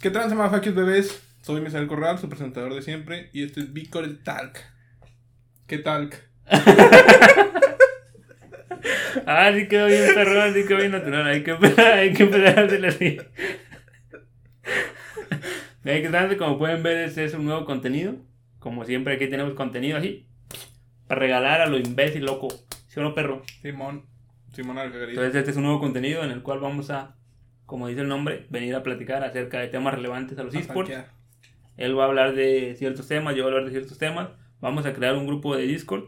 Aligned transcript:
¿Qué 0.00 0.12
tal, 0.12 0.30
Samafakios 0.30 0.76
bebés? 0.76 1.20
Soy 1.42 1.60
Misael 1.60 1.88
Corral, 1.88 2.20
su 2.20 2.28
presentador 2.28 2.72
de 2.72 2.82
siempre, 2.82 3.30
y 3.32 3.42
este 3.42 3.58
es 3.58 3.72
Bicore 3.72 4.06
Talk. 4.22 4.56
¿Qué 5.66 5.78
talk? 5.78 6.14
ah, 9.26 9.50
sí 9.52 9.66
quedó 9.66 9.88
bien 9.88 10.14
perrón, 10.14 10.54
sí 10.54 10.64
quedó 10.68 10.78
bien 10.78 10.92
natural. 10.92 11.26
Hay 11.26 11.42
que 11.42 11.50
empezar, 11.50 11.94
hay 11.94 12.12
que 12.12 12.22
empezar 12.22 12.60
a 12.60 12.62
hacerlo 12.66 12.86
así. 12.86 13.18
Hay 15.84 16.02
que 16.02 16.10
darle, 16.10 16.36
como 16.36 16.58
pueden 16.58 16.84
ver, 16.84 16.98
este 16.98 17.24
es 17.24 17.34
un 17.34 17.46
nuevo 17.46 17.64
contenido. 17.64 18.14
Como 18.60 18.84
siempre, 18.84 19.14
aquí 19.14 19.26
tenemos 19.26 19.54
contenido 19.54 19.98
así. 19.98 20.28
Para 21.08 21.22
regalar 21.22 21.60
a 21.60 21.66
lo 21.66 21.76
imbécil, 21.76 22.24
loco. 22.24 22.46
¿Sí 22.86 23.00
o 23.00 23.02
no, 23.02 23.14
perro? 23.14 23.42
Simón. 23.62 24.06
Simón 24.52 24.78
Alcagarita. 24.78 25.20
Entonces, 25.20 25.40
este 25.40 25.50
es 25.50 25.56
un 25.56 25.64
nuevo 25.64 25.80
contenido 25.80 26.22
en 26.22 26.30
el 26.30 26.42
cual 26.42 26.60
vamos 26.60 26.88
a, 26.90 27.17
como 27.68 27.86
dice 27.86 28.00
el 28.00 28.08
nombre, 28.08 28.46
venir 28.48 28.74
a 28.74 28.82
platicar 28.82 29.22
acerca 29.24 29.60
de 29.60 29.68
temas 29.68 29.92
relevantes 29.92 30.38
a 30.38 30.42
los 30.42 30.54
esports. 30.54 30.90
Él 31.76 31.98
va 31.98 32.04
a 32.04 32.06
hablar 32.06 32.34
de 32.34 32.74
ciertos 32.76 33.06
temas, 33.06 33.36
yo 33.36 33.42
voy 33.42 33.52
a 33.52 33.56
hablar 33.56 33.66
de 33.70 33.78
ciertos 33.78 33.98
temas. 33.98 34.30
Vamos 34.58 34.86
a 34.86 34.94
crear 34.94 35.14
un 35.16 35.26
grupo 35.26 35.54
de 35.54 35.66
Discord, 35.66 36.04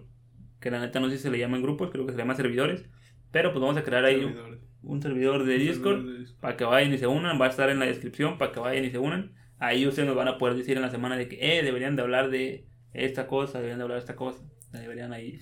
que 0.59 0.71
la 0.71 0.81
neta 0.81 1.01
no 1.01 1.11
sé 1.11 1.19
si 1.19 1.25
se 1.25 1.31
le 1.31 1.39
llaman 1.39 1.61
grupos, 1.61 1.91
creo 1.91 2.07
que 2.07 2.13
se 2.13 2.19
llama 2.19 2.35
servidores. 2.35 2.89
Pero 3.31 3.53
pues 3.53 3.61
vamos 3.61 3.77
a 3.77 3.85
crear 3.85 4.07
ahí 4.07 4.25
un, 4.25 4.59
un 4.83 5.03
servidor 5.03 5.45
de 5.45 5.59
Discord 5.59 5.97
Servidores 5.97 6.15
de 6.15 6.21
Discord. 6.21 6.41
para 6.41 6.57
que 6.57 6.65
vayan 6.65 6.95
y 6.95 6.99
se 6.99 7.07
unan. 7.07 7.39
Va 7.39 7.45
a 7.45 7.51
estar 7.51 7.69
en 7.69 7.79
la 7.79 7.85
descripción 7.85 8.39
para 8.39 8.53
que 8.53 8.61
vayan 8.61 8.87
y 8.87 8.91
se 8.91 8.99
unan. 8.99 9.35
Ahí 9.59 9.87
ustedes 9.87 10.09
nos 10.09 10.17
van 10.17 10.29
a 10.29 10.39
poder 10.39 10.57
decir 10.57 10.79
en 10.79 10.83
la 10.83 10.91
semana 10.91 11.19
de 11.19 11.29
que, 11.29 11.59
eh, 11.59 11.63
deberían 11.63 11.95
de 11.95 12.01
hablar 12.01 12.31
de 12.31 12.65
esta 12.95 13.27
cosa, 13.27 13.59
deberían 13.59 13.81
de 13.81 13.83
hablar 13.83 13.97
de 13.97 14.01
esta 14.01 14.17
cosa. 14.17 14.43
Deberían 14.73 15.13
ahí. 15.13 15.39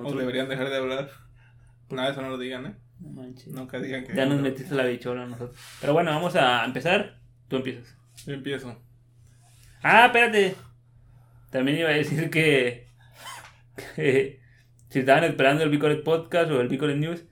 O 0.00 0.14
deberían 0.14 0.48
dejar 0.48 0.70
de 0.70 0.76
hablar. 0.76 1.10
Nada, 1.90 2.10
eso 2.10 2.22
no 2.22 2.28
lo 2.28 2.38
digan, 2.38 2.66
¿eh? 2.66 2.76
No 3.00 3.10
manches. 3.10 3.48
Nunca 3.48 3.78
digan 3.78 4.04
que. 4.04 4.14
Ya 4.14 4.26
nos 4.26 4.40
metiste 4.40 4.74
la 4.74 4.84
bichola 4.84 5.24
a 5.24 5.26
nosotros. 5.26 5.58
Pero 5.80 5.92
bueno, 5.92 6.10
vamos 6.10 6.34
a 6.36 6.64
empezar. 6.64 7.18
Tú 7.48 7.56
empiezas. 7.56 7.96
Yo 8.26 8.32
empiezo. 8.32 8.80
Ah, 9.82 10.06
espérate. 10.06 10.54
También 11.50 11.78
iba 11.78 11.90
a 11.90 11.92
decir 11.92 12.28
que, 12.30 12.88
que 13.94 14.40
si 14.88 14.98
estaban 15.00 15.24
esperando 15.24 15.62
el 15.62 15.70
Bicoret 15.70 16.02
Podcast 16.02 16.50
o 16.50 16.60
el 16.60 16.68
Bicoret 16.68 16.96
News, 16.96 17.24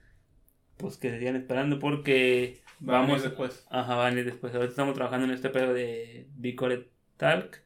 pues 0.76 0.96
que 0.96 1.10
se 1.10 1.18
sigan 1.18 1.36
esperando 1.36 1.78
porque 1.78 2.62
Va 2.86 2.98
a 2.98 3.00
venir 3.00 3.16
vamos. 3.16 3.22
después. 3.22 3.66
Ajá, 3.70 3.96
van 3.96 4.16
a 4.16 4.20
ir 4.20 4.24
después. 4.26 4.54
Ahorita 4.54 4.70
estamos 4.70 4.94
trabajando 4.94 5.26
en 5.26 5.32
este 5.32 5.48
pedo 5.50 5.72
de 5.72 6.28
Bicoret 6.36 6.90
Talk. 7.16 7.62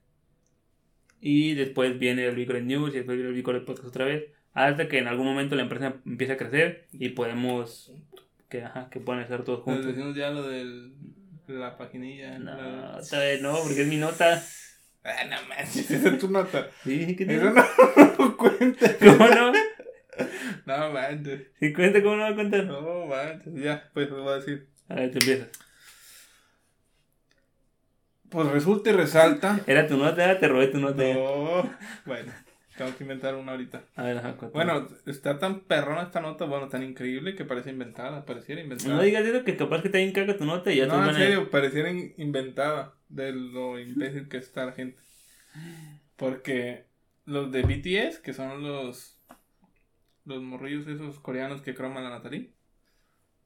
Y 1.20 1.54
después 1.54 1.98
viene 1.98 2.24
el 2.26 2.36
Bicoret 2.36 2.64
News 2.64 2.90
y 2.94 2.98
después 2.98 3.16
viene 3.16 3.30
el 3.30 3.34
Bicoret 3.36 3.64
Podcast 3.64 3.88
otra 3.88 4.04
vez. 4.04 4.24
Hasta 4.54 4.88
que 4.88 4.98
en 4.98 5.06
algún 5.08 5.26
momento 5.26 5.54
la 5.54 5.62
empresa 5.62 5.94
empiece 6.04 6.32
a 6.32 6.36
crecer 6.36 6.86
y 6.92 7.10
podemos. 7.10 7.92
Que, 8.48 8.62
ajá, 8.64 8.88
que 8.90 8.98
puedan 9.00 9.22
estar 9.22 9.44
todos 9.44 9.62
juntos. 9.62 9.86
decimos 9.86 10.16
ya 10.16 10.30
lo 10.30 10.48
de 10.48 10.90
la 11.48 11.76
paginilla. 11.76 12.38
No, 12.38 12.56
la- 12.56 13.18
vez 13.18 13.42
no, 13.42 13.56
porque 13.62 13.82
es 13.82 13.88
mi 13.88 13.96
nota. 13.98 14.42
Ah, 15.04 15.24
no 15.24 15.36
manches, 15.48 15.90
esa 15.90 16.08
es 16.08 16.18
tu 16.18 16.30
nota. 16.30 16.68
Sí, 16.82 17.14
¿qué 17.16 17.24
Eso 17.24 17.52
tiene? 17.52 18.12
no 18.18 18.36
cuenta. 18.38 18.96
¿Cómo 18.98 19.28
no? 19.28 19.52
No 20.66 20.90
manches. 20.92 21.42
Si 21.60 21.72
cuenta, 21.72 22.02
¿cómo 22.02 22.16
no 22.16 22.22
va 22.22 22.28
a 22.30 22.34
contar? 22.34 22.64
No 22.64 23.06
manches. 23.06 23.54
Ya, 23.54 23.88
pues 23.94 24.10
lo 24.10 24.22
voy 24.24 24.32
a 24.32 24.36
decir. 24.36 24.66
A 24.88 24.94
ver, 24.96 25.10
tú 25.12 25.18
empiezas. 25.18 25.48
Pues 28.30 28.46
resulta 28.48 28.90
y 28.90 28.92
resalta. 28.92 29.60
Era 29.66 29.86
tu 29.86 29.96
nota, 29.96 30.38
te 30.38 30.48
robé 30.48 30.68
tu 30.68 30.78
nota. 30.78 31.02
No. 31.14 31.70
Bueno, 32.04 32.32
tengo 32.78 32.96
que 32.96 33.04
inventar 33.04 33.34
una 33.34 33.52
ahorita. 33.52 33.82
A 33.96 34.02
ver, 34.04 34.16
ajá. 34.18 34.36
Bueno, 34.54 34.88
está 35.04 35.38
tan 35.38 35.60
perrona 35.60 36.02
esta 36.04 36.20
nota, 36.22 36.46
bueno, 36.46 36.68
tan 36.68 36.82
increíble 36.82 37.34
que 37.34 37.44
parece 37.44 37.68
inventada, 37.70 38.24
pareciera 38.24 38.62
inventada. 38.62 38.94
no 38.94 39.02
digas 39.02 39.26
eso 39.26 39.44
que 39.44 39.56
capaz 39.56 39.82
que 39.82 39.90
te 39.90 39.98
bien 39.98 40.12
caga 40.12 40.36
tu 40.38 40.46
nota 40.46 40.72
y 40.72 40.76
ya 40.76 40.84
te 40.84 40.88
No, 40.88 41.02
en 41.04 41.10
a- 41.10 41.14
serio, 41.14 41.50
pareciera 41.50 41.90
in- 41.90 42.14
inventada 42.16 42.94
de 43.10 43.32
lo 43.32 43.78
imbécil 43.78 44.28
que 44.28 44.38
está 44.38 44.64
la 44.64 44.72
gente. 44.72 44.98
Porque 46.16 46.86
los 47.26 47.52
de 47.52 47.62
BTS, 47.62 48.20
que 48.22 48.32
son 48.32 48.62
los 48.62 49.20
los 50.24 50.42
morrillos 50.42 50.86
esos 50.86 51.20
coreanos 51.20 51.62
que 51.62 51.74
croman 51.74 52.04
a 52.04 52.10
Natalie, 52.10 52.52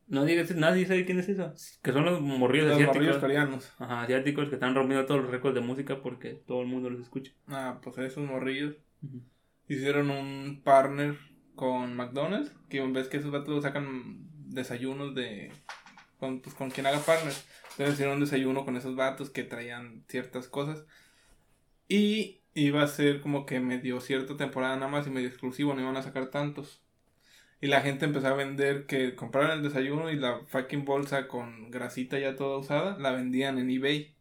No 0.08 0.24
digas, 0.24 0.54
nadie 0.56 0.84
sabe 0.84 1.04
quién 1.06 1.20
es 1.20 1.28
eso. 1.28 1.54
Que 1.80 1.92
son 1.92 2.04
los 2.04 2.20
morrillos 2.20 2.66
los 2.66 2.74
asiáticos. 2.74 2.96
morrillos 2.96 3.18
coreanos. 3.20 3.72
Ajá, 3.78 4.02
asiáticos 4.02 4.48
que 4.48 4.56
están 4.56 4.74
rompiendo 4.74 5.06
todos 5.06 5.22
los 5.22 5.30
récords 5.30 5.54
de 5.54 5.60
música 5.60 6.02
porque 6.02 6.30
todo 6.46 6.60
el 6.60 6.66
mundo 6.66 6.90
los 6.90 7.00
escucha. 7.00 7.30
Ah, 7.46 7.78
pues 7.82 7.96
esos 7.98 8.24
morrillos 8.24 8.74
Hicieron 9.68 10.10
un 10.10 10.60
partner 10.62 11.18
con 11.54 11.94
McDonald's, 11.94 12.52
que 12.68 12.80
ves 12.80 13.08
que 13.08 13.18
esos 13.18 13.30
vatos 13.30 13.62
sacan 13.62 14.28
desayunos 14.48 15.14
de 15.14 15.52
con, 16.18 16.40
pues, 16.40 16.54
con 16.54 16.70
quien 16.70 16.86
haga 16.86 17.00
partner. 17.00 17.34
Entonces 17.72 17.94
hicieron 17.94 18.14
un 18.14 18.20
desayuno 18.20 18.64
con 18.64 18.76
esos 18.76 18.94
vatos 18.94 19.30
que 19.30 19.44
traían 19.44 20.04
ciertas 20.08 20.46
cosas. 20.48 20.84
Y 21.88 22.42
iba 22.54 22.82
a 22.82 22.88
ser 22.88 23.20
como 23.20 23.46
que 23.46 23.60
medio 23.60 24.00
cierta 24.00 24.36
temporada 24.36 24.76
nada 24.76 24.90
más 24.90 25.06
y 25.06 25.10
medio 25.10 25.28
exclusivo, 25.28 25.74
no 25.74 25.80
iban 25.80 25.96
a 25.96 26.02
sacar 26.02 26.30
tantos. 26.30 26.82
Y 27.60 27.68
la 27.68 27.80
gente 27.80 28.04
empezó 28.04 28.28
a 28.28 28.34
vender 28.34 28.86
que 28.86 29.14
compraran 29.14 29.58
el 29.58 29.62
desayuno 29.62 30.10
y 30.10 30.16
la 30.16 30.40
fucking 30.46 30.84
bolsa 30.84 31.28
con 31.28 31.70
grasita 31.70 32.18
ya 32.18 32.36
toda 32.36 32.58
usada, 32.58 32.98
la 32.98 33.12
vendían 33.12 33.58
en 33.58 33.70
eBay. 33.70 34.14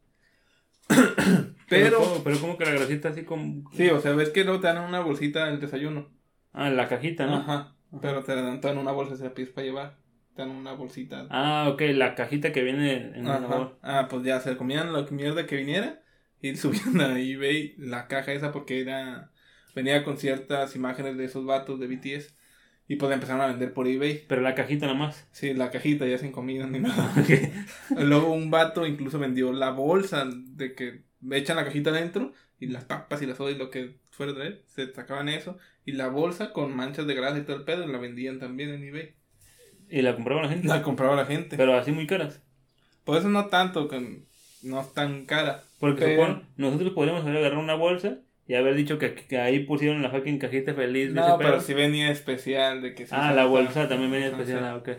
Pero, 1.72 2.22
pero 2.24 2.40
como 2.40 2.58
que 2.58 2.66
la 2.66 2.72
grasita 2.72 3.10
así 3.10 3.24
como... 3.24 3.70
sí, 3.72 3.90
o 3.90 4.00
sea, 4.00 4.12
ves 4.14 4.30
que 4.30 4.44
luego 4.44 4.60
te 4.60 4.68
dan 4.68 4.84
una 4.84 5.00
bolsita 5.00 5.46
del 5.46 5.60
desayuno. 5.60 6.10
Ah, 6.54 6.68
en 6.68 6.78
la 6.78 6.88
cajita, 6.88 7.26
¿no? 7.26 7.38
Ajá. 7.38 7.76
Pero 8.02 8.24
te 8.24 8.36
dan 8.36 8.62
toda 8.62 8.74
en 8.74 8.80
una 8.80 8.92
bolsa, 8.92 9.16
se 9.16 9.24
la 9.24 9.34
pides 9.34 9.50
para 9.50 9.66
llevar. 9.66 9.98
Te 10.36 10.42
dan 10.44 10.52
una 10.52 10.74
bolsita. 10.74 11.28
Ah, 11.30 11.70
ok, 11.74 11.82
la 11.94 12.16
cajita 12.16 12.52
que 12.52 12.64
viene 12.64 13.12
en 13.18 13.28
Ajá. 13.28 13.40
bolsa. 13.40 13.74
Ah, 13.82 14.08
pues 14.10 14.24
ya 14.24 14.40
se 14.40 14.56
comían 14.58 14.94
la 14.94 15.06
mierda 15.12 15.46
que 15.46 15.58
viniera 15.58 16.02
y 16.42 16.56
subían 16.58 17.02
a 17.02 17.20
eBay 17.20 17.76
la 17.78 18.08
caja 18.08 18.32
esa 18.34 18.52
porque 18.52 18.82
era 18.82 19.32
venía 19.76 20.04
con 20.04 20.18
ciertas 20.18 20.76
imágenes 20.76 21.18
de 21.18 21.26
esos 21.26 21.46
vatos 21.46 21.80
de 21.80 21.88
BTS 21.88 22.36
y 22.88 22.98
pues 22.98 23.10
la 23.10 23.16
empezaron 23.16 23.42
a 23.42 23.48
vender 23.48 23.74
por 23.74 23.88
eBay. 23.88 24.26
Pero 24.28 24.42
la 24.42 24.56
cajita 24.56 24.86
nada 24.86 24.98
más. 24.98 25.28
Sí, 25.32 25.54
la 25.54 25.72
cajita 25.72 26.06
ya 26.06 26.18
sin 26.18 26.32
comida 26.32 26.68
ni 26.68 26.80
nada. 26.82 27.14
Luego 27.98 28.34
un 28.34 28.52
vato 28.52 28.86
incluso 28.86 29.20
vendió 29.20 29.54
la 29.54 29.70
bolsa 29.72 30.26
de 30.28 30.76
que 30.76 31.04
echan 31.32 31.56
la 31.58 31.66
cajita 31.66 31.90
adentro 31.92 32.34
y 32.60 32.68
las 32.68 32.86
papas 32.86 33.22
y 33.22 33.26
las 33.26 33.38
sodas 33.38 33.56
y 33.56 33.58
lo 33.58 33.70
que 33.70 33.98
fuera 34.12 34.32
él, 34.46 34.62
se 34.68 34.92
sacaban 34.94 35.30
eso 35.30 35.58
y 35.86 35.94
la 35.94 36.08
bolsa 36.10 36.54
con 36.54 36.76
manchas 36.76 37.08
de 37.08 37.16
grasa 37.16 37.38
y 37.40 37.42
todo 37.44 37.56
el 37.58 37.64
pedo 37.64 37.88
la 37.88 37.98
vendían 37.98 38.40
también 38.40 38.70
en 38.74 38.84
eBay. 38.84 39.14
y 39.90 40.02
la 40.02 40.14
compraba 40.16 40.42
la 40.44 40.50
gente. 40.50 40.68
La 40.68 40.82
compraba 40.84 41.16
la 41.16 41.26
gente. 41.26 41.58
Pero 41.58 41.74
así 41.76 41.92
muy 41.92 42.08
caras. 42.08 42.42
Por 43.04 43.18
eso 43.18 43.30
no 43.30 43.48
tanto, 43.48 43.88
que 43.88 44.24
no 44.64 44.80
es 44.82 44.94
tan 44.94 45.26
cara. 45.26 45.64
Porque 45.80 46.06
Pero- 46.06 46.22
supone- 46.28 46.46
nosotros 46.58 46.92
podríamos 46.94 47.24
haber 47.24 47.38
agarrado 47.38 47.62
una 47.62 47.74
bolsa 47.74 48.20
y 48.48 48.54
haber 48.56 48.76
dicho 48.76 49.00
que, 49.00 49.16
que 49.16 49.38
ahí 49.40 49.62
pusieron 49.66 50.02
la 50.02 50.10
fucking 50.12 50.38
cajita 50.40 50.74
feliz 50.74 51.10
de 51.10 51.20
No, 51.20 51.38
pero 51.38 51.60
si 51.62 51.74
venía 51.74 52.12
especial 52.12 52.82
de 52.82 52.94
que 52.94 53.06
sí 53.06 53.12
Ah, 53.16 53.34
la 53.34 53.46
bolsa 53.46 53.88
también 53.90 54.12
venía 54.12 54.28
especial. 54.28 54.60
sí. 54.60 54.66
Ah, 54.66 54.76
ok. 54.76 54.90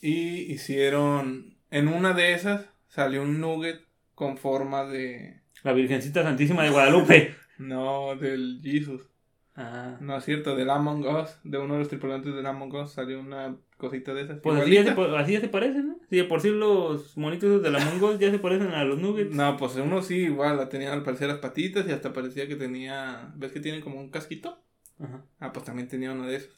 Y 0.00 0.52
hicieron, 0.52 1.56
en 1.70 1.88
una 1.88 2.12
de 2.12 2.32
esas 2.34 2.66
salió 2.88 3.22
un 3.22 3.40
nugget 3.40 3.80
con 4.14 4.36
forma 4.38 4.84
de, 4.84 5.40
La 5.62 5.72
Virgencita 5.72 6.22
Santísima 6.22 6.64
de 6.64 6.70
Guadalupe. 6.70 7.34
no, 7.58 8.16
del 8.16 8.60
Jesus. 8.62 9.08
Ah. 9.54 9.98
No 10.00 10.16
es 10.16 10.24
cierto, 10.24 10.56
del 10.56 10.70
Among 10.70 11.04
Us, 11.06 11.38
de 11.44 11.58
uno 11.58 11.74
de 11.74 11.80
los 11.80 11.88
tripulantes 11.88 12.34
del 12.34 12.46
Among 12.46 12.74
Us 12.74 12.92
salió 12.92 13.20
una 13.20 13.56
cosita 13.76 14.14
de 14.14 14.22
esas. 14.22 14.38
Pues 14.40 14.60
así 14.60 14.70
ya, 14.72 14.82
se, 14.84 14.90
igualita. 14.92 15.14
pa- 15.16 15.20
así 15.20 15.32
ya 15.32 15.40
se 15.40 15.48
parecen, 15.48 15.88
¿no? 15.88 15.96
Sí, 16.08 16.16
de 16.16 16.24
por 16.24 16.40
sí 16.40 16.48
los 16.50 17.16
monitos 17.18 17.50
esos 17.50 17.62
de 17.62 17.70
la 17.70 17.84
Mongos 17.84 18.18
ya 18.18 18.30
se 18.30 18.38
parecen 18.38 18.68
a 18.68 18.84
los 18.84 18.98
nuggets. 18.98 19.34
No, 19.34 19.56
pues 19.56 19.74
uno 19.76 20.00
sí, 20.02 20.16
igual, 20.18 20.56
la 20.56 20.68
tenían 20.68 20.92
al 20.92 21.02
parecer 21.02 21.28
las 21.28 21.38
patitas 21.38 21.86
y 21.86 21.90
hasta 21.92 22.12
parecía 22.12 22.48
que 22.48 22.56
tenía, 22.56 23.32
¿ves 23.36 23.52
que 23.52 23.60
tienen 23.60 23.80
como 23.82 24.00
un 24.00 24.10
casquito? 24.10 24.62
Ajá. 25.00 25.24
Ah, 25.40 25.52
pues 25.52 25.64
también 25.66 25.88
tenía 25.88 26.12
uno 26.12 26.26
de 26.26 26.36
esos. 26.36 26.50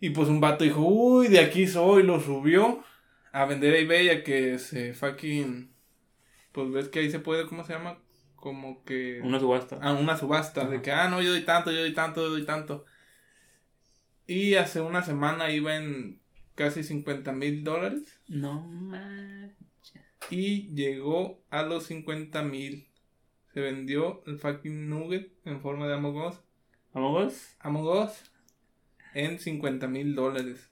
Y 0.00 0.10
pues 0.10 0.28
un 0.28 0.40
vato 0.40 0.64
dijo, 0.64 0.80
uy, 0.80 1.28
de 1.28 1.38
aquí 1.38 1.66
soy, 1.68 2.02
lo 2.02 2.18
subió 2.20 2.82
a 3.32 3.44
vender 3.44 3.74
a 3.74 3.78
eBay 3.78 4.08
a 4.08 4.24
que 4.24 4.58
se 4.58 4.94
fucking... 4.94 5.71
Pues 6.52 6.70
ves 6.70 6.88
que 6.88 7.00
ahí 7.00 7.10
se 7.10 7.18
puede, 7.18 7.46
¿cómo 7.46 7.64
se 7.64 7.72
llama? 7.72 7.98
Como 8.36 8.84
que... 8.84 9.20
Una 9.22 9.38
subasta. 9.40 9.76
a 9.76 9.92
una 9.92 10.16
subasta 10.16 10.66
de 10.68 10.82
que, 10.82 10.90
ah, 10.92 11.08
no, 11.08 11.22
yo 11.22 11.30
doy 11.30 11.44
tanto, 11.44 11.70
yo 11.70 11.80
doy 11.80 11.94
tanto, 11.94 12.22
yo 12.22 12.30
doy 12.30 12.44
tanto. 12.44 12.84
Y 14.26 14.54
hace 14.54 14.80
una 14.80 15.02
semana 15.02 15.50
iba 15.50 15.76
en 15.76 16.20
casi 16.54 16.82
50 16.84 17.32
mil 17.32 17.64
dólares 17.64 18.20
No 18.28 18.62
man. 18.66 19.54
y 20.30 20.68
llegó 20.74 21.42
a 21.50 21.62
los 21.62 21.84
50 21.86 22.42
mil. 22.42 22.88
Se 23.52 23.60
vendió 23.60 24.22
el 24.26 24.38
fucking 24.38 24.88
nugget 24.88 25.32
en 25.44 25.60
forma 25.60 25.86
de 25.86 25.94
Among 25.94 26.16
Us. 26.26 26.36
Among 26.94 27.26
Us. 27.26 27.56
Among 27.60 27.86
Us 27.86 28.30
en 29.14 29.38
50 29.38 29.86
mil 29.88 30.14
dólares. 30.14 30.70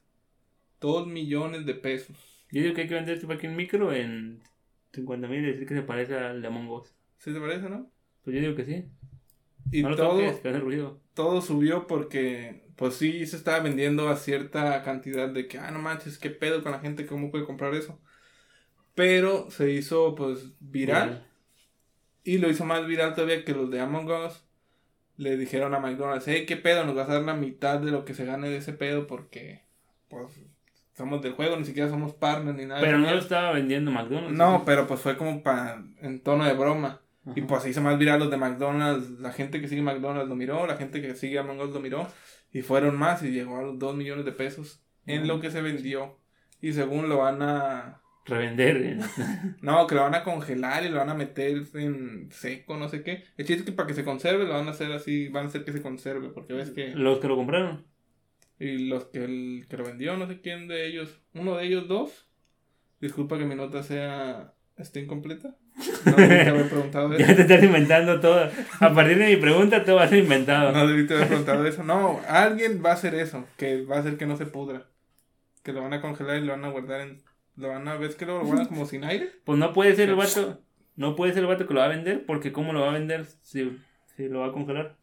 Dos 0.80 1.06
millones 1.06 1.66
de 1.66 1.74
pesos. 1.74 2.16
Yo 2.50 2.62
digo 2.62 2.74
que 2.74 2.82
hay 2.82 2.88
que 2.88 2.94
vender 2.94 3.14
este 3.16 3.26
fucking 3.26 3.54
micro 3.54 3.92
en 3.92 4.42
50 4.92 5.28
mil 5.28 5.44
y 5.44 5.52
decir 5.52 5.66
que 5.66 5.74
se 5.74 5.82
parece 5.82 6.16
al 6.16 6.42
de 6.42 6.48
Among 6.48 6.68
Us. 6.68 6.94
¿Sí 7.18 7.32
te 7.32 7.40
parece, 7.40 7.68
no? 7.68 7.90
Pues 8.22 8.34
yo 8.34 8.42
digo 8.42 8.54
que 8.54 8.64
sí. 8.64 8.88
Y 9.70 9.82
no 9.82 9.94
todo, 9.94 10.18
toques, 10.18 10.40
que 10.40 10.48
hace 10.48 10.58
ruido. 10.58 11.00
todo 11.14 11.40
subió 11.42 11.86
porque, 11.86 12.68
pues 12.76 12.94
sí, 12.94 13.24
se 13.26 13.36
estaba 13.36 13.60
vendiendo 13.60 14.08
a 14.08 14.16
cierta 14.16 14.82
cantidad 14.82 15.28
de 15.28 15.46
que, 15.46 15.58
ah, 15.58 15.70
no 15.70 15.78
manches, 15.78 16.18
qué 16.18 16.30
pedo 16.30 16.62
con 16.62 16.72
la 16.72 16.80
gente, 16.80 17.06
¿cómo 17.06 17.30
puede 17.30 17.44
comprar 17.44 17.74
eso? 17.74 18.00
Pero 18.94 19.50
se 19.50 19.70
hizo 19.70 20.14
pues 20.14 20.52
viral. 20.58 21.26
Y 22.24 22.38
lo 22.38 22.50
hizo 22.50 22.64
más 22.64 22.86
viral 22.86 23.14
todavía 23.14 23.44
que 23.44 23.54
los 23.54 23.70
de 23.70 23.80
Among 23.80 24.10
Us. 24.10 24.44
Le 25.16 25.36
dijeron 25.36 25.74
a 25.74 25.80
McDonald's, 25.80 26.26
hey, 26.26 26.46
¿qué 26.46 26.56
pedo? 26.56 26.84
Nos 26.84 26.94
vas 26.94 27.08
a 27.08 27.14
dar 27.14 27.22
la 27.22 27.34
mitad 27.34 27.78
de 27.78 27.90
lo 27.90 28.04
que 28.04 28.14
se 28.14 28.24
gane 28.24 28.48
de 28.48 28.56
ese 28.56 28.72
pedo 28.72 29.06
porque, 29.06 29.64
pues, 30.08 30.40
somos 31.00 31.22
del 31.22 31.32
juego, 31.32 31.56
ni 31.56 31.64
siquiera 31.64 31.88
somos 31.88 32.12
partners 32.12 32.56
ni 32.56 32.66
nada. 32.66 32.80
Pero 32.80 32.98
no 32.98 33.10
lo 33.10 33.18
estaba 33.18 33.52
vendiendo 33.52 33.90
McDonald's. 33.90 34.36
No, 34.36 34.62
pero 34.64 34.86
pues 34.86 35.00
fue 35.00 35.16
como 35.16 35.42
para, 35.42 35.82
en 36.02 36.20
tono 36.20 36.44
de 36.44 36.52
broma. 36.52 37.00
Y 37.34 37.42
pues 37.42 37.62
se 37.62 37.70
hizo 37.70 37.80
más 37.80 37.98
viral 37.98 38.20
los 38.20 38.30
de 38.30 38.36
McDonald's. 38.36 39.20
La 39.20 39.32
gente 39.32 39.60
que 39.60 39.68
sigue 39.68 39.82
McDonald's 39.82 40.28
lo 40.28 40.36
miró, 40.36 40.66
la 40.66 40.76
gente 40.76 41.00
que 41.00 41.14
sigue 41.14 41.38
Among 41.38 41.60
Us 41.60 41.70
lo 41.70 41.80
miró. 41.80 42.06
Y 42.52 42.62
fueron 42.62 42.98
más 42.98 43.22
y 43.22 43.30
llegó 43.30 43.58
a 43.58 43.62
los 43.62 43.78
2 43.78 43.96
millones 43.96 44.24
de 44.24 44.32
pesos 44.32 44.82
en 45.06 45.26
lo 45.26 45.40
que 45.40 45.50
se 45.50 45.62
vendió. 45.62 46.18
Y 46.60 46.72
según 46.72 47.08
lo 47.08 47.18
van 47.18 47.42
a... 47.42 48.02
Revender. 48.26 48.98
no, 49.62 49.86
que 49.86 49.94
lo 49.94 50.02
van 50.02 50.14
a 50.14 50.22
congelar 50.22 50.84
y 50.84 50.90
lo 50.90 50.98
van 50.98 51.08
a 51.08 51.14
meter 51.14 51.62
en 51.74 52.28
seco, 52.30 52.76
no 52.76 52.88
sé 52.88 53.02
qué. 53.02 53.24
El 53.38 53.46
chiste 53.46 53.60
es 53.60 53.64
que 53.64 53.72
para 53.72 53.86
que 53.86 53.94
se 53.94 54.04
conserve 54.04 54.44
lo 54.44 54.52
van 54.52 54.68
a 54.68 54.72
hacer 54.72 54.92
así, 54.92 55.28
van 55.28 55.46
a 55.46 55.48
hacer 55.48 55.64
que 55.64 55.72
se 55.72 55.82
conserve, 55.82 56.28
porque 56.28 56.52
ves 56.52 56.70
que... 56.70 56.90
Los 56.94 57.20
que 57.20 57.28
lo 57.28 57.36
compraron. 57.36 57.86
Y 58.60 58.76
los 58.88 59.06
que, 59.06 59.24
el, 59.24 59.66
que 59.70 59.78
lo 59.78 59.84
vendió, 59.84 60.16
no 60.18 60.28
sé 60.28 60.42
quién 60.42 60.68
de 60.68 60.86
ellos. 60.86 61.18
Uno 61.32 61.56
de 61.56 61.64
ellos 61.64 61.88
dos. 61.88 62.28
Disculpa 63.00 63.38
que 63.38 63.46
mi 63.46 63.54
nota 63.54 63.82
sea... 63.82 64.52
esté 64.76 65.00
incompleta. 65.00 65.56
No 66.04 66.12
debiste 66.12 66.50
haber 66.50 66.68
preguntado 66.70 67.14
eso. 67.14 67.26
Ya 67.26 67.34
te 67.34 67.42
estás 67.42 67.62
inventando 67.62 68.20
todo. 68.20 68.50
A 68.80 68.92
partir 68.92 69.18
de 69.18 69.34
mi 69.34 69.36
pregunta, 69.36 69.82
todo 69.82 69.96
va 69.96 70.02
a 70.02 70.08
ser 70.08 70.18
inventado. 70.18 70.72
No 70.72 70.86
debiste 70.86 71.14
haber 71.14 71.28
preguntado 71.28 71.66
eso. 71.66 71.82
No, 71.84 72.20
alguien 72.28 72.82
va 72.84 72.90
a 72.90 72.94
hacer 72.94 73.14
eso. 73.14 73.46
Que 73.56 73.82
va 73.82 73.96
a 73.96 74.00
hacer 74.00 74.18
que 74.18 74.26
no 74.26 74.36
se 74.36 74.44
pudra. 74.44 74.86
Que 75.62 75.72
lo 75.72 75.80
van 75.80 75.94
a 75.94 76.02
congelar 76.02 76.36
y 76.36 76.44
lo 76.44 76.52
van 76.52 76.64
a 76.66 76.70
guardar 76.70 77.00
en. 77.00 77.22
Lo 77.56 77.68
van 77.68 77.88
a. 77.88 77.96
¿Ves 77.96 78.14
que 78.14 78.26
lo 78.26 78.44
guardan 78.44 78.66
como 78.66 78.84
sin 78.84 79.04
aire? 79.04 79.30
Pues 79.44 79.58
no 79.58 79.72
puede 79.72 79.96
ser 79.96 80.10
el 80.10 80.16
vato. 80.16 80.60
No 80.96 81.16
puede 81.16 81.32
ser 81.32 81.44
el 81.44 81.48
vato 81.48 81.66
que 81.66 81.72
lo 81.72 81.80
va 81.80 81.86
a 81.86 81.90
vender. 81.90 82.26
Porque 82.26 82.52
¿cómo 82.52 82.74
lo 82.74 82.82
va 82.82 82.90
a 82.90 82.94
vender 82.94 83.24
si, 83.40 83.78
si 84.16 84.28
lo 84.28 84.40
va 84.40 84.48
a 84.48 84.52
congelar? 84.52 84.96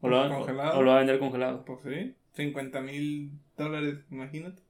O 0.00 0.08
lo, 0.08 0.18
va, 0.18 0.28
¿Congelado? 0.28 0.78
o 0.78 0.82
lo 0.82 0.90
va 0.90 0.96
a 0.96 1.00
vender 1.00 1.18
congelado. 1.18 1.64
Pues 1.64 1.80
sí. 1.84 2.14
50 2.34 2.80
mil 2.80 3.32
dólares, 3.56 3.98
imagínate. 4.10 4.62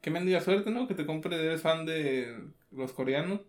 Qué 0.00 0.10
mendiga 0.10 0.40
suerte, 0.40 0.70
¿no? 0.70 0.88
Que 0.88 0.94
te 0.94 1.06
compre, 1.06 1.36
eres 1.36 1.62
fan 1.62 1.86
de 1.86 2.36
los 2.70 2.92
coreanos. 2.92 3.40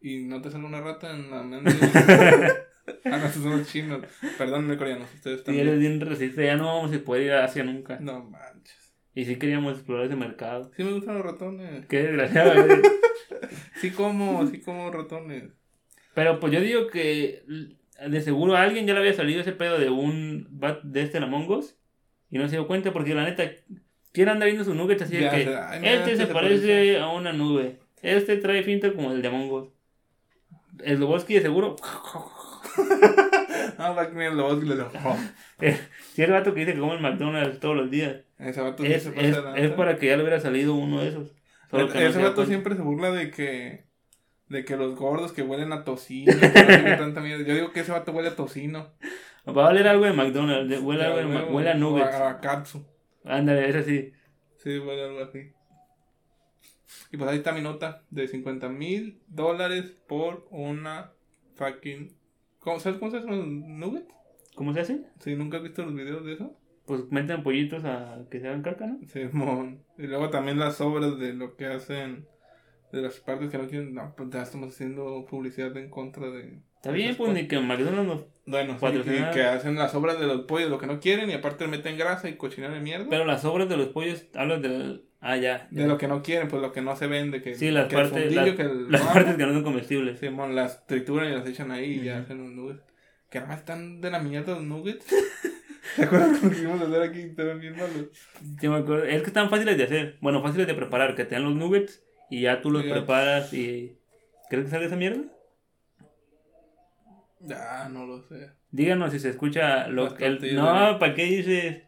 Y 0.00 0.24
no 0.24 0.42
te 0.42 0.50
sale 0.50 0.64
una 0.64 0.80
rata 0.80 1.12
en 1.12 1.30
la 1.30 1.42
mendiga. 1.44 1.78
ah, 3.04 3.16
no, 3.18 3.26
esos 3.26 3.42
son 3.42 3.58
los 3.58 3.68
chinos. 3.68 4.00
Perdón, 4.36 4.66
no 4.66 4.76
coreanos. 4.76 5.12
Ustedes 5.14 5.42
Y 5.42 5.44
también. 5.44 5.68
eres 5.68 5.80
bien 5.80 6.00
resistente. 6.00 6.46
Ya 6.46 6.56
no 6.56 6.66
vamos 6.66 6.92
a 6.92 6.98
poder 7.04 7.22
ir 7.22 7.32
a 7.32 7.44
Asia 7.44 7.62
nunca. 7.62 7.98
No 8.00 8.24
manches. 8.24 8.92
Y 9.14 9.24
sí 9.26 9.36
queríamos 9.36 9.74
explorar 9.74 10.06
ese 10.06 10.16
mercado. 10.16 10.72
Sí 10.76 10.82
me 10.82 10.92
gustan 10.92 11.14
los 11.16 11.24
ratones. 11.24 11.86
Qué 11.86 12.02
desgraciado. 12.02 12.54
Sí 13.80 13.90
como, 13.90 14.46
sí 14.46 14.60
como 14.60 14.90
ratones. 14.90 15.50
Pero 16.14 16.38
pues 16.40 16.52
yo 16.52 16.60
digo 16.60 16.86
que 16.86 17.42
de 18.08 18.20
seguro 18.20 18.56
a 18.56 18.62
alguien 18.62 18.86
ya 18.86 18.94
le 18.94 19.00
había 19.00 19.12
salido 19.12 19.40
ese 19.40 19.52
pedo 19.52 19.78
de 19.78 19.90
un 19.90 20.46
bat 20.50 20.82
de 20.82 21.02
este 21.02 21.18
Among 21.18 21.50
Us 21.50 21.76
y 22.32 22.38
no 22.38 22.48
se 22.48 22.56
dio 22.56 22.66
cuenta 22.66 22.92
porque 22.92 23.14
la 23.14 23.24
neta, 23.24 23.44
¿quién 24.10 24.30
anda 24.30 24.46
viendo 24.46 24.64
sus 24.64 24.74
nuggets 24.74 25.02
así 25.02 25.18
de 25.18 25.28
que 25.28 25.44
sea, 25.44 25.76
este 25.76 26.16
se 26.16 26.26
se 26.26 26.32
parece 26.32 26.66
parece. 26.66 26.98
a 26.98 27.08
una 27.08 27.32
nube? 27.32 27.78
Este 28.00 28.38
trae 28.38 28.62
finta 28.62 28.92
como 28.94 29.12
el 29.12 29.20
de 29.20 29.28
Among 29.28 29.52
Us. 29.52 29.68
El 30.82 30.98
Loboski 30.98 31.34
de 31.34 31.42
seguro. 31.42 31.76
Ah, 33.78 33.90
va 33.90 34.02
a 34.02 34.08
los 34.08 34.62
y 34.62 34.66
le 34.66 34.74
digo, 34.76 34.90
"Oh". 35.04 35.16
Si 36.14 36.22
el 36.22 36.30
vato 36.30 36.54
que 36.54 36.60
dice 36.60 36.74
que 36.74 36.80
come 36.80 36.94
el 36.94 37.00
McDonald's 37.00 37.58
todos 37.58 37.76
los 37.76 37.90
días. 37.90 38.16
Ese 38.38 38.60
vato 38.60 38.84
Es, 38.84 39.02
se 39.04 39.08
es, 39.10 39.36
es 39.56 39.70
para 39.72 39.96
que 39.96 40.06
ya 40.06 40.16
le 40.16 40.22
hubiera 40.22 40.40
salido 40.40 40.74
uno 40.74 41.00
de 41.00 41.08
esos. 41.08 41.32
No 41.70 41.80
Ese 41.86 42.22
vato 42.22 42.46
siempre 42.46 42.76
se 42.76 42.82
burla 42.82 43.10
de 43.10 43.30
que 43.30 43.84
de 44.48 44.64
que 44.64 44.76
los 44.76 44.94
gordos 44.94 45.32
que 45.32 45.42
huelen 45.42 45.72
a 45.72 45.84
tocino, 45.84 46.32
que 46.32 46.46
no 46.46 46.52
sé 46.52 46.84
qué 46.84 46.96
tanta 46.98 47.20
mierda. 47.20 47.44
Yo 47.44 47.54
digo 47.54 47.72
que 47.72 47.80
ese 47.80 47.92
vato 47.92 48.12
huele 48.12 48.28
a 48.28 48.36
tocino. 48.36 48.90
Va 49.48 49.62
a 49.62 49.66
valer 49.66 49.88
algo 49.88 50.04
de 50.04 50.12
McDonald's. 50.12 50.80
Huele, 50.80 51.04
algo 51.04 51.18
de 51.18 51.44
huele 51.44 51.70
a 51.70 51.74
nuggets. 51.74 52.14
A, 52.14 52.30
a. 52.30 52.64
Ándale, 53.24 53.68
es 53.68 53.76
así. 53.76 54.12
Sí, 54.58 54.78
huele 54.78 55.04
algo 55.04 55.20
así. 55.20 55.52
Y 57.10 57.16
pues 57.16 57.30
ahí 57.30 57.38
está 57.38 57.52
mi 57.52 57.60
nota 57.60 58.02
de 58.10 58.28
50 58.28 58.68
mil 58.68 59.20
dólares 59.26 59.96
por 60.06 60.46
una 60.50 61.12
fucking... 61.54 62.16
¿Cómo, 62.58 62.78
¿Sabes 62.78 62.98
cómo 62.98 63.10
se 63.10 63.18
hacen 63.18 63.30
los 63.30 63.46
nuggets? 63.46 64.14
¿Cómo 64.54 64.72
se 64.72 64.80
hace? 64.80 65.04
Si 65.20 65.34
nunca 65.34 65.56
has 65.56 65.62
visto 65.62 65.84
los 65.84 65.94
videos 65.94 66.24
de 66.24 66.34
eso. 66.34 66.56
Pues 66.86 67.10
meten 67.10 67.42
pollitos 67.42 67.84
a 67.84 68.24
que 68.30 68.40
se 68.40 68.48
hagan 68.48 68.62
caca, 68.62 68.86
¿no? 68.86 68.98
Simón. 69.08 69.84
Y 69.98 70.06
luego 70.06 70.30
también 70.30 70.58
las 70.58 70.80
obras 70.80 71.18
de 71.18 71.32
lo 71.32 71.56
que 71.56 71.66
hacen, 71.66 72.26
de 72.92 73.02
las 73.02 73.20
partes 73.20 73.50
que 73.50 73.58
no 73.58 73.68
quieren. 73.68 73.94
No, 73.94 74.14
pues 74.16 74.30
ya 74.30 74.42
estamos 74.42 74.70
haciendo 74.70 75.24
publicidad 75.28 75.76
en 75.76 75.90
contra 75.90 76.28
de. 76.30 76.60
Está 76.82 76.90
bien, 76.90 77.14
pues 77.14 77.32
ni 77.32 77.46
que 77.46 77.60
McDonald's 77.60 78.08
nos... 78.08 78.24
Bueno, 78.44 78.76
sí, 78.76 79.12
que 79.32 79.44
hacen 79.44 79.76
las 79.76 79.94
obras 79.94 80.18
de 80.18 80.26
los 80.26 80.40
pollos 80.42 80.68
lo 80.68 80.78
que 80.78 80.88
no 80.88 80.98
quieren 80.98 81.30
y 81.30 81.32
aparte 81.32 81.68
meten 81.68 81.96
grasa 81.96 82.28
y 82.28 82.34
cochinada 82.34 82.74
de 82.74 82.80
mierda. 82.80 83.06
Pero 83.08 83.24
las 83.24 83.44
obras 83.44 83.68
de 83.68 83.76
los 83.76 83.90
pollos 83.90 84.24
hablan 84.34 84.62
del... 84.62 85.04
Ah, 85.20 85.36
ya. 85.36 85.68
de 85.70 85.86
lo 85.86 85.96
que 85.96 86.08
no 86.08 86.24
quieren, 86.24 86.48
pues 86.48 86.60
lo 86.60 86.72
que 86.72 86.80
no 86.80 86.96
se 86.96 87.06
vende. 87.06 87.40
Que, 87.40 87.54
Sí, 87.54 87.70
las 87.70 87.86
que 87.86 87.94
el 87.94 88.02
partes, 88.02 88.22
fundillo, 88.24 88.46
las, 88.46 88.56
que 88.56 88.62
el 88.62 88.86
las 88.90 89.02
partes 89.02 89.36
que 89.36 89.46
no 89.46 89.52
son 89.52 89.62
comestibles. 89.62 90.18
Simón, 90.18 90.56
las 90.56 90.84
trituran 90.88 91.30
y 91.30 91.36
las 91.36 91.46
echan 91.46 91.70
ahí 91.70 92.00
y 92.00 92.02
ya 92.02 92.18
hacen 92.18 92.38
los 92.38 92.50
nuggets. 92.50 92.82
Que 93.30 93.38
además 93.38 93.60
están 93.60 94.00
de 94.00 94.10
la 94.10 94.18
mierda 94.18 94.54
los 94.54 94.64
nuggets. 94.64 95.06
¿Te 95.96 96.02
acuerdas 96.02 96.30
cuando 96.30 96.50
quisimos 96.50 96.80
hacer 96.82 97.02
aquí? 97.02 97.20
Estaban 97.20 97.60
bien 97.60 97.74
malos. 97.76 98.06
Sí, 98.60 98.68
me 98.68 98.78
acuerdo. 98.78 99.04
Es 99.04 99.20
que 99.22 99.28
están 99.28 99.50
fáciles 99.50 99.78
de 99.78 99.84
hacer. 99.84 100.16
Bueno, 100.20 100.42
fáciles 100.42 100.66
de 100.66 100.74
preparar. 100.74 101.14
Que 101.14 101.24
te 101.24 101.36
dan 101.36 101.44
los 101.44 101.54
nuggets 101.54 102.02
y 102.28 102.40
ya 102.40 102.60
tú 102.60 102.72
los 102.72 102.82
Sí, 102.82 102.88
ya. 102.88 102.94
preparas 102.94 103.54
y... 103.54 103.96
¿Crees 104.50 104.64
que 104.64 104.70
sale 104.72 104.86
esa 104.86 104.96
mierda? 104.96 105.22
Ya, 107.44 107.88
no 107.90 108.06
lo 108.06 108.22
sé. 108.22 108.50
Díganos 108.70 109.12
si 109.12 109.18
se 109.18 109.30
escucha 109.30 109.88
lo 109.88 110.14
que... 110.14 110.26
el- 110.26 110.54
No. 110.54 110.98
¿para 110.98 111.14
qué 111.14 111.24
dices? 111.24 111.82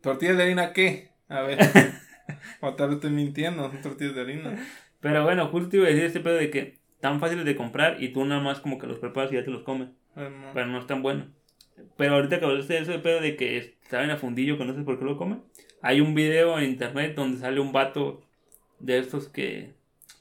¿Tortillas 0.00 0.36
de 0.36 0.42
harina 0.44 0.72
qué? 0.72 1.10
A 1.28 1.42
ver. 1.42 1.58
o 2.60 2.74
tal 2.74 2.88
vez 2.88 2.96
estoy 2.96 3.10
mintiendo, 3.10 3.68
son 3.70 3.82
tortillas 3.82 4.14
de 4.14 4.20
harina. 4.20 4.56
Pero 5.00 5.24
bueno, 5.24 5.48
justo 5.48 5.76
iba 5.76 5.86
a 5.86 5.90
decir 5.90 6.04
este 6.04 6.20
pedo 6.20 6.36
de 6.36 6.50
que 6.50 6.78
tan 7.00 7.20
fáciles 7.20 7.44
de 7.44 7.56
comprar 7.56 8.02
y 8.02 8.12
tú 8.12 8.24
nada 8.24 8.40
más 8.40 8.60
como 8.60 8.78
que 8.78 8.86
los 8.86 8.98
preparas 8.98 9.30
y 9.32 9.34
ya 9.34 9.44
te 9.44 9.50
los 9.50 9.62
comes. 9.62 9.88
Bueno, 10.14 10.50
Pero 10.54 10.66
no 10.66 10.78
es 10.78 10.86
tan 10.86 11.02
bueno. 11.02 11.26
Pero 11.96 12.14
ahorita 12.14 12.38
que 12.38 12.44
hablaste 12.46 12.74
de 12.74 12.78
eso 12.80 12.92
de 12.92 12.98
pedo 13.00 13.20
de 13.20 13.36
que 13.36 13.76
saben 13.90 14.10
a 14.10 14.16
fundillo 14.16 14.56
que 14.56 14.64
no 14.64 14.74
sé 14.74 14.82
por 14.82 14.98
qué 14.98 15.04
lo 15.04 15.16
comen. 15.18 15.42
Hay 15.82 16.00
un 16.00 16.14
video 16.14 16.58
en 16.58 16.64
internet 16.64 17.14
donde 17.14 17.38
sale 17.38 17.60
un 17.60 17.72
vato 17.72 18.22
de 18.78 18.98
estos 18.98 19.28
que... 19.28 19.74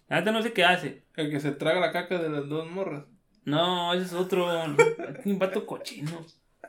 La 0.09 0.17
neta 0.19 0.31
no 0.31 0.41
sé 0.41 0.51
qué 0.51 0.65
hace. 0.65 1.03
El 1.15 1.29
que 1.31 1.39
se 1.39 1.51
traga 1.51 1.79
la 1.79 1.91
caca 1.91 2.17
de 2.21 2.29
las 2.29 2.49
dos 2.49 2.69
morras. 2.69 3.05
No, 3.45 3.93
ese 3.93 4.05
es 4.05 4.13
otro. 4.13 4.47
un 5.25 5.39
vato 5.39 5.65
cochino. 5.65 6.25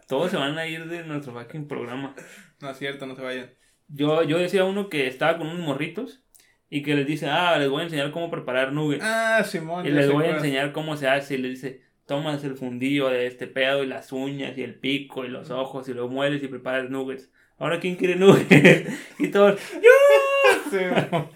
Todos 0.09 0.31
se 0.31 0.37
van 0.37 0.59
a 0.59 0.67
ir 0.67 0.87
de 0.87 1.05
nuestro 1.05 1.33
fucking 1.33 1.67
programa. 1.67 2.15
No 2.61 2.71
es 2.71 2.79
cierto, 2.79 3.07
no 3.07 3.15
se 3.15 3.23
vayan. 3.23 3.51
Yo, 3.89 4.23
yo 4.23 4.39
decía 4.39 4.65
uno 4.65 4.89
que 4.89 5.07
estaba 5.07 5.39
con 5.39 5.49
unos 5.49 5.65
morritos 5.65 6.23
y 6.69 6.83
que 6.83 6.95
les 6.95 7.07
dice, 7.07 7.29
ah, 7.29 7.57
les 7.59 7.69
voy 7.69 7.83
a 7.83 7.85
enseñar 7.85 8.11
cómo 8.11 8.31
preparar 8.31 8.73
nuggets. 8.73 9.05
Ah, 9.05 9.43
Simón. 9.45 9.87
y 9.87 9.91
les 9.91 10.11
voy 10.11 10.27
a 10.27 10.37
enseñar 10.37 10.73
cómo 10.73 10.97
se 10.97 11.09
hace. 11.09 11.35
Y 11.35 11.39
le 11.39 11.51
dice, 11.51 11.83
tomas 12.07 12.43
el 12.45 12.57
fundillo 12.57 13.09
de 13.09 13.27
este 13.27 13.47
pedo 13.47 13.83
y 13.83 13.87
las 13.87 14.13
uñas 14.13 14.57
y 14.59 14.63
el 14.63 14.75
pico 14.75 15.25
y 15.25 15.29
los 15.29 15.51
ojos 15.51 15.89
y 15.89 15.95
lo 15.95 16.09
mueles 16.09 16.43
y 16.43 16.49
preparas 16.49 16.91
nuggets. 16.91 17.31
Ahora, 17.59 17.79
¿quién 17.81 17.97
quiere 17.97 18.17
nuggets? 18.17 18.93
y 19.19 19.29
todos, 19.29 19.61
Simón. 20.71 21.29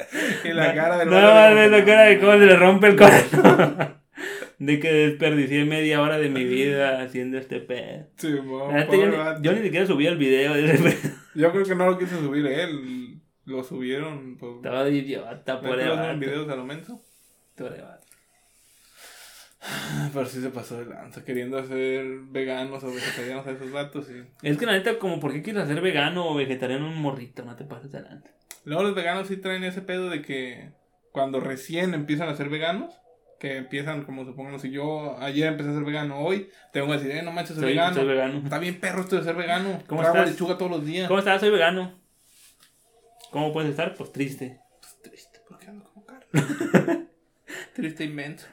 y 0.44 0.48
la 0.48 0.74
cara 0.74 0.98
del 0.98 1.10
No, 1.10 1.20
no, 1.20 1.68
la 1.68 1.84
cara 1.84 2.02
de 2.02 2.18
cómo 2.18 2.32
se 2.32 2.46
le 2.46 2.56
rompe 2.56 2.86
el 2.88 2.96
corazón. 2.96 3.99
De 4.60 4.78
que 4.78 4.92
desperdicié 4.92 5.64
media 5.64 6.02
hora 6.02 6.18
de 6.18 6.28
mi 6.28 6.44
vida 6.44 7.02
haciendo 7.02 7.38
este 7.38 7.60
pedo. 7.60 8.06
Neta, 8.70 8.86
pobre 8.86 9.00
yo, 9.00 9.34
ni, 9.34 9.42
yo 9.42 9.52
ni 9.54 9.62
siquiera 9.62 9.86
subí 9.86 10.06
el 10.06 10.18
video 10.18 10.52
de 10.52 10.66
ese 10.66 10.82
pedo. 10.82 11.14
Yo 11.34 11.50
creo 11.50 11.64
que 11.64 11.74
no 11.74 11.86
lo 11.86 11.98
quiso 11.98 12.20
subir 12.20 12.46
él. 12.46 13.20
Lo 13.46 13.64
subieron. 13.64 14.36
Pues, 14.36 14.56
Estaba 14.56 14.84
de 14.84 14.92
idiota 14.92 15.60
por 15.60 15.76
¿Ves 15.76 15.86
que 15.86 16.10
el 16.10 16.20
videos 16.20 16.48
a 16.50 16.56
lo 16.56 16.64
menso? 16.66 17.02
Por. 17.56 17.74
Pero 20.12 20.26
sí 20.26 20.42
se 20.42 20.50
pasó 20.50 20.78
de 20.78 20.86
lanza, 20.86 21.24
queriendo 21.24 21.58
hacer 21.58 22.04
veganos 22.30 22.84
o 22.84 22.92
vegetarianos 22.92 23.46
a 23.46 23.52
esos 23.52 23.72
vatos. 23.72 24.10
Y... 24.10 24.46
Es 24.46 24.58
que 24.58 24.66
la 24.66 24.72
neta, 24.72 24.98
como, 24.98 25.20
¿por 25.20 25.32
qué 25.32 25.42
quieres 25.42 25.62
hacer 25.62 25.80
vegano 25.80 26.28
o 26.28 26.34
vegetariano 26.34 26.86
un 26.86 27.00
morrito? 27.00 27.44
No 27.44 27.56
te 27.56 27.64
pases 27.64 27.94
adelante. 27.94 28.30
Luego 28.64 28.82
los 28.82 28.94
veganos 28.94 29.28
sí 29.28 29.38
traen 29.38 29.64
ese 29.64 29.80
pedo 29.80 30.10
de 30.10 30.20
que 30.20 30.72
cuando 31.12 31.40
recién 31.40 31.94
empiezan 31.94 32.28
a 32.28 32.36
ser 32.36 32.50
veganos, 32.50 33.00
que 33.40 33.56
empiezan 33.56 34.04
como 34.04 34.26
supongamos 34.26 34.60
si 34.60 34.70
yo 34.70 35.18
ayer 35.18 35.48
empecé 35.48 35.70
a 35.70 35.72
ser 35.72 35.82
vegano, 35.84 36.18
hoy 36.20 36.50
tengo 36.74 36.88
que 36.88 36.92
decir, 36.92 37.10
eh, 37.10 37.22
no 37.22 37.32
manches, 37.32 37.56
soy, 37.56 37.62
Soy, 37.62 37.70
vegano. 37.72 37.94
soy 37.94 38.06
vegano. 38.06 38.38
Está 38.44 38.58
bien 38.58 38.78
perro 38.78 39.00
esto 39.00 39.16
de 39.16 39.24
ser 39.24 39.34
vegano. 39.34 39.82
¿Cómo 39.86 40.02
Trago 40.02 40.18
estás? 40.18 40.30
lechuga 40.32 40.58
todos 40.58 40.70
los 40.70 40.84
días. 40.84 41.08
¿Cómo 41.08 41.18
estás? 41.18 41.40
Soy 41.40 41.50
vegano. 41.50 41.98
¿Cómo 43.30 43.50
puedes 43.52 43.70
estar? 43.70 43.94
Pues 43.94 44.12
triste. 44.12 44.60
Pues 44.80 45.00
triste, 45.02 45.40
porque 45.48 45.68
ando 45.68 45.84
como 45.84 46.04
carne. 46.04 46.26
triste 47.74 48.04
inmenso. 48.04 48.46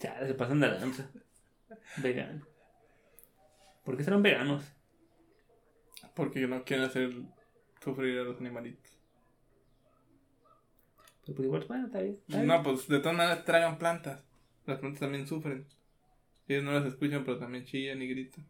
Ya, 0.00 0.18
se 0.26 0.34
pasan 0.34 0.58
de 0.60 0.66
lanza. 0.68 1.08
Vegano. 1.98 2.44
¿Por 3.84 3.96
qué 3.96 4.02
serán 4.02 4.22
veganos? 4.22 4.64
Porque 6.14 6.40
no 6.48 6.64
quieren 6.64 6.86
hacer 6.86 7.12
sufrir 7.84 8.18
a 8.18 8.22
los 8.22 8.40
animalitos. 8.40 8.99
Pues 11.34 11.46
igual, 11.46 11.64
bueno, 11.68 11.86
está 11.86 12.00
bien. 12.00 12.18
está 12.26 12.38
bien. 12.38 12.48
No, 12.48 12.62
pues 12.62 12.88
de 12.88 12.98
todas 12.98 13.16
maneras 13.16 13.44
tragan 13.44 13.78
plantas. 13.78 14.24
Las 14.66 14.78
plantas 14.78 15.00
también 15.00 15.26
sufren. 15.26 15.66
Ellos 16.48 16.64
no 16.64 16.72
las 16.72 16.86
escuchan, 16.86 17.24
pero 17.24 17.38
también 17.38 17.64
chillan 17.64 18.02
y 18.02 18.08
gritan. 18.08 18.44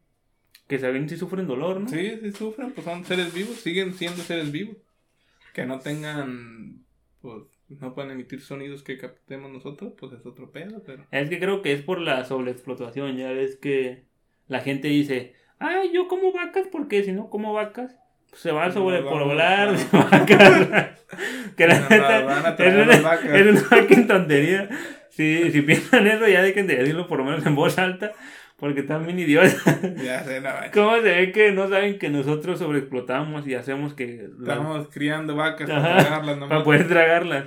Que 0.66 0.78
saben 0.78 1.08
si 1.08 1.16
sufren 1.16 1.46
dolor, 1.46 1.80
¿no? 1.80 1.88
Sí, 1.88 2.18
sí 2.22 2.32
sufren, 2.32 2.72
pues 2.72 2.84
son 2.84 3.04
seres 3.04 3.34
vivos, 3.34 3.56
siguen 3.56 3.92
siendo 3.94 4.22
seres 4.22 4.52
vivos. 4.52 4.76
Que 5.52 5.66
no 5.66 5.80
tengan, 5.80 6.84
pues, 7.20 7.42
no 7.68 7.94
pueden 7.94 8.12
emitir 8.12 8.40
sonidos 8.40 8.82
que 8.82 8.96
captemos 8.96 9.50
nosotros, 9.50 9.94
pues 9.98 10.12
es 10.12 10.24
otro 10.24 10.50
pedo, 10.50 10.82
pero... 10.84 11.06
Es 11.10 11.28
que 11.28 11.38
creo 11.38 11.60
que 11.62 11.72
es 11.72 11.82
por 11.82 12.00
la 12.00 12.24
sobreexplotación. 12.24 13.16
Ya 13.16 13.32
ves 13.32 13.56
que 13.56 14.04
la 14.46 14.60
gente 14.60 14.88
dice, 14.88 15.34
ay, 15.58 15.90
yo 15.92 16.08
como 16.08 16.32
vacas 16.32 16.68
porque 16.70 17.02
si 17.04 17.12
no 17.12 17.30
como 17.30 17.52
vacas, 17.52 17.96
pues 18.30 18.42
se 18.42 18.52
va 18.52 18.66
a 18.66 18.72
sobrepoblar 18.72 19.76
de 19.76 19.84
vacas. 19.92 20.98
que 21.56 21.66
la 21.66 21.78
neta 21.80 22.20
van 22.22 22.46
a 22.46 22.48
es 22.58 22.74
una, 22.74 23.00
vacas. 23.00 23.30
es 23.34 23.46
una 23.46 23.60
fucking 23.60 24.06
tontería. 24.06 24.68
Si, 25.10 25.50
si 25.50 25.62
piensan 25.62 26.06
eso, 26.06 26.26
ya 26.28 26.42
dejen 26.42 26.66
de 26.66 26.76
decirlo 26.76 27.06
por 27.08 27.18
lo 27.18 27.24
menos 27.24 27.44
en 27.44 27.54
voz 27.54 27.78
alta, 27.78 28.12
porque 28.56 28.80
están 28.80 29.04
bien 29.06 29.18
idiotas. 29.18 29.56
Ya 30.02 30.22
sé, 30.24 30.40
no. 30.40 30.50
¿Cómo 30.72 30.96
se 30.96 31.02
ve 31.02 31.32
que 31.32 31.52
no 31.52 31.68
saben 31.68 31.98
que 31.98 32.08
nosotros 32.10 32.58
sobreexplotamos 32.58 33.46
y 33.46 33.54
hacemos 33.54 33.94
que 33.94 34.28
la- 34.38 34.54
Estamos 34.54 34.88
criando 34.92 35.34
vacas 35.36 35.68
Ajá, 35.68 35.82
para 35.82 35.98
tragarlas 36.04 36.38
para 36.48 36.64
poder 36.64 36.88
tragarlas? 36.88 37.44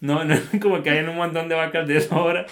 No, 0.00 0.24
no 0.24 0.34
es 0.34 0.42
como 0.60 0.82
que 0.82 0.90
hayan 0.90 1.08
un 1.08 1.16
montón 1.16 1.48
de 1.48 1.54
vacas 1.54 1.86
de 1.88 2.00
sobra. 2.00 2.44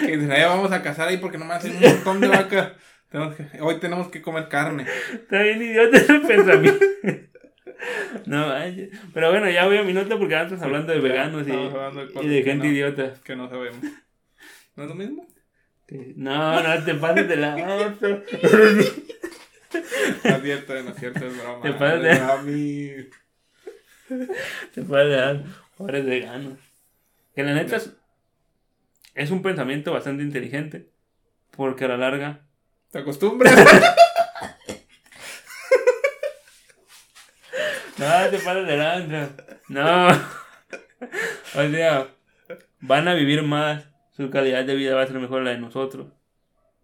Que 0.00 0.16
dicen, 0.16 0.32
"Ay, 0.32 0.42
vamos 0.44 0.72
a 0.72 0.82
cazar 0.82 1.08
ahí 1.08 1.18
porque 1.18 1.38
nomás 1.38 1.64
hay 1.64 1.70
un 1.72 1.80
montón 1.94 2.20
de 2.20 2.28
vacas. 2.28 2.72
Tenemos 3.10 3.34
que- 3.36 3.60
hoy 3.60 3.78
tenemos 3.78 4.08
que 4.08 4.22
comer 4.22 4.48
carne. 4.48 4.86
Está 5.12 5.42
bien 5.42 5.62
idiota 5.62 5.96
ese 5.98 6.18
pensamiento. 6.20 6.84
No, 8.26 8.46
manches. 8.48 8.90
pero 9.12 9.30
bueno, 9.30 9.50
ya 9.50 9.66
voy 9.66 9.76
a 9.78 9.82
mi 9.82 9.92
nota 9.92 10.18
porque 10.18 10.34
antes 10.36 10.60
hablando 10.62 10.92
de 10.92 11.00
veganos 11.00 11.46
y, 11.46 11.52
hablando 11.52 12.06
de 12.06 12.24
y 12.24 12.28
de 12.28 12.42
gente 12.42 12.66
no. 12.66 12.72
idiota. 12.72 13.14
Que 13.22 13.36
no 13.36 13.48
sabemos. 13.48 13.78
¿No 14.76 14.82
es 14.84 14.88
lo 14.88 14.94
mismo? 14.94 15.26
No, 16.16 16.62
no 16.62 16.84
te 16.84 16.94
pases 16.94 17.28
de 17.28 17.36
la. 17.36 17.56
No 20.24 20.36
es 20.36 20.42
cierto, 20.42 20.72
no 20.82 20.90
es 20.90 20.96
cierto, 20.96 21.26
es 21.26 21.38
broma. 21.38 21.62
Te 21.62 21.72
pasas 21.72 22.02
de- 22.02 22.14
brami. 22.14 22.90
Te 24.74 24.82
puedes 24.82 25.16
dar 25.16 25.42
pobres 25.76 26.06
veganos. 26.06 26.58
Que 27.34 27.42
la 27.42 27.54
neta 27.54 27.76
es, 27.76 27.92
es 29.14 29.30
un 29.30 29.42
pensamiento 29.42 29.92
bastante 29.92 30.22
inteligente. 30.22 30.88
Porque 31.50 31.84
a 31.84 31.88
la 31.88 31.96
larga. 31.98 32.46
¿Te 32.90 33.00
acostumbras? 33.00 33.54
No, 38.08 38.30
te 38.30 38.38
pases 38.38 38.66
de 38.66 38.76
lanza. 38.76 39.30
No. 39.68 40.08
O 40.08 41.70
sea, 41.70 42.08
van 42.80 43.08
a 43.08 43.14
vivir 43.14 43.42
más. 43.42 43.88
Su 44.12 44.30
calidad 44.30 44.64
de 44.64 44.74
vida 44.74 44.94
va 44.94 45.02
a 45.02 45.06
ser 45.06 45.18
mejor 45.18 45.42
la 45.42 45.50
de 45.50 45.58
nosotros. 45.58 46.12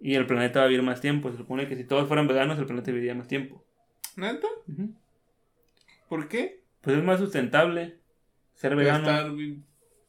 Y 0.01 0.17
el 0.17 0.27
planeta 0.27 0.61
va 0.61 0.67
a 0.67 0.69
vivir 0.69 0.83
más 0.83 1.01
tiempo. 1.01 1.31
Se 1.31 1.37
supone 1.39 1.69
que 1.69 1.77
si 1.77 1.85
todos 1.85 2.09
fueran 2.09 2.27
veganos, 2.29 2.59
el 2.59 2.67
planeta 2.67 2.91
viviría 2.91 3.15
más 3.15 3.29
tiempo. 3.29 3.65
¿Neta? 4.17 4.49
Ujú. 4.69 4.95
¿Por 6.09 6.29
qué? 6.29 6.63
Pues 6.83 6.97
es 6.99 7.05
más 7.05 7.21
sustentable 7.21 7.99
ser 8.55 8.73
¿Por 8.73 8.79
vegano. 8.81 9.09
estar 9.09 9.31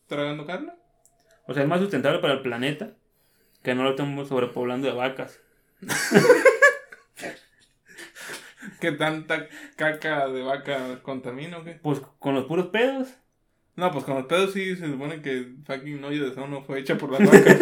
tragando 0.08 0.46
carne? 0.46 0.74
O 1.48 1.54
sea, 1.54 1.64
es 1.64 1.70
más 1.70 1.80
sustentable 1.80 2.20
para 2.20 2.34
el 2.34 2.42
planeta 2.42 2.94
que 3.62 3.76
no 3.76 3.84
lo 3.84 3.92
estemos 3.92 4.28
sobrepoblando 4.28 4.88
de 4.88 4.94
vacas. 4.94 5.40
¿Qué 8.84 8.92
tanta 8.92 9.48
caca 9.78 10.28
de 10.28 10.42
vaca 10.44 11.02
contamina 11.04 11.58
o 11.60 11.64
qué? 11.64 11.80
Pues 11.82 12.02
con 12.20 12.36
los 12.36 12.44
puros 12.48 12.68
pedos. 12.68 13.08
No, 13.78 13.90
pues 13.94 14.04
con 14.04 14.16
los 14.16 14.26
pedos 14.26 14.52
sí 14.52 14.76
se 14.76 14.88
supone 14.88 15.22
que 15.22 15.54
fucking 15.66 16.04
olla 16.04 16.22
de 16.22 16.28
ozono 16.28 16.64
fue 16.64 16.82
hecha 16.82 16.98
por 16.98 17.10
las 17.14 17.22
vacas. 17.26 17.60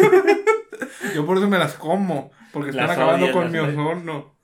Yo 1.14 1.24
por 1.24 1.36
eso 1.36 1.48
me 1.48 1.58
las 1.58 1.74
como. 1.74 2.32
Porque 2.52 2.70
están 2.70 2.88
Las 2.88 2.96
acabando 2.96 3.26
odias, 3.26 3.36
con 3.36 3.52
mi 3.52 3.58
odias. 3.58 3.76
ozono. 3.78 4.34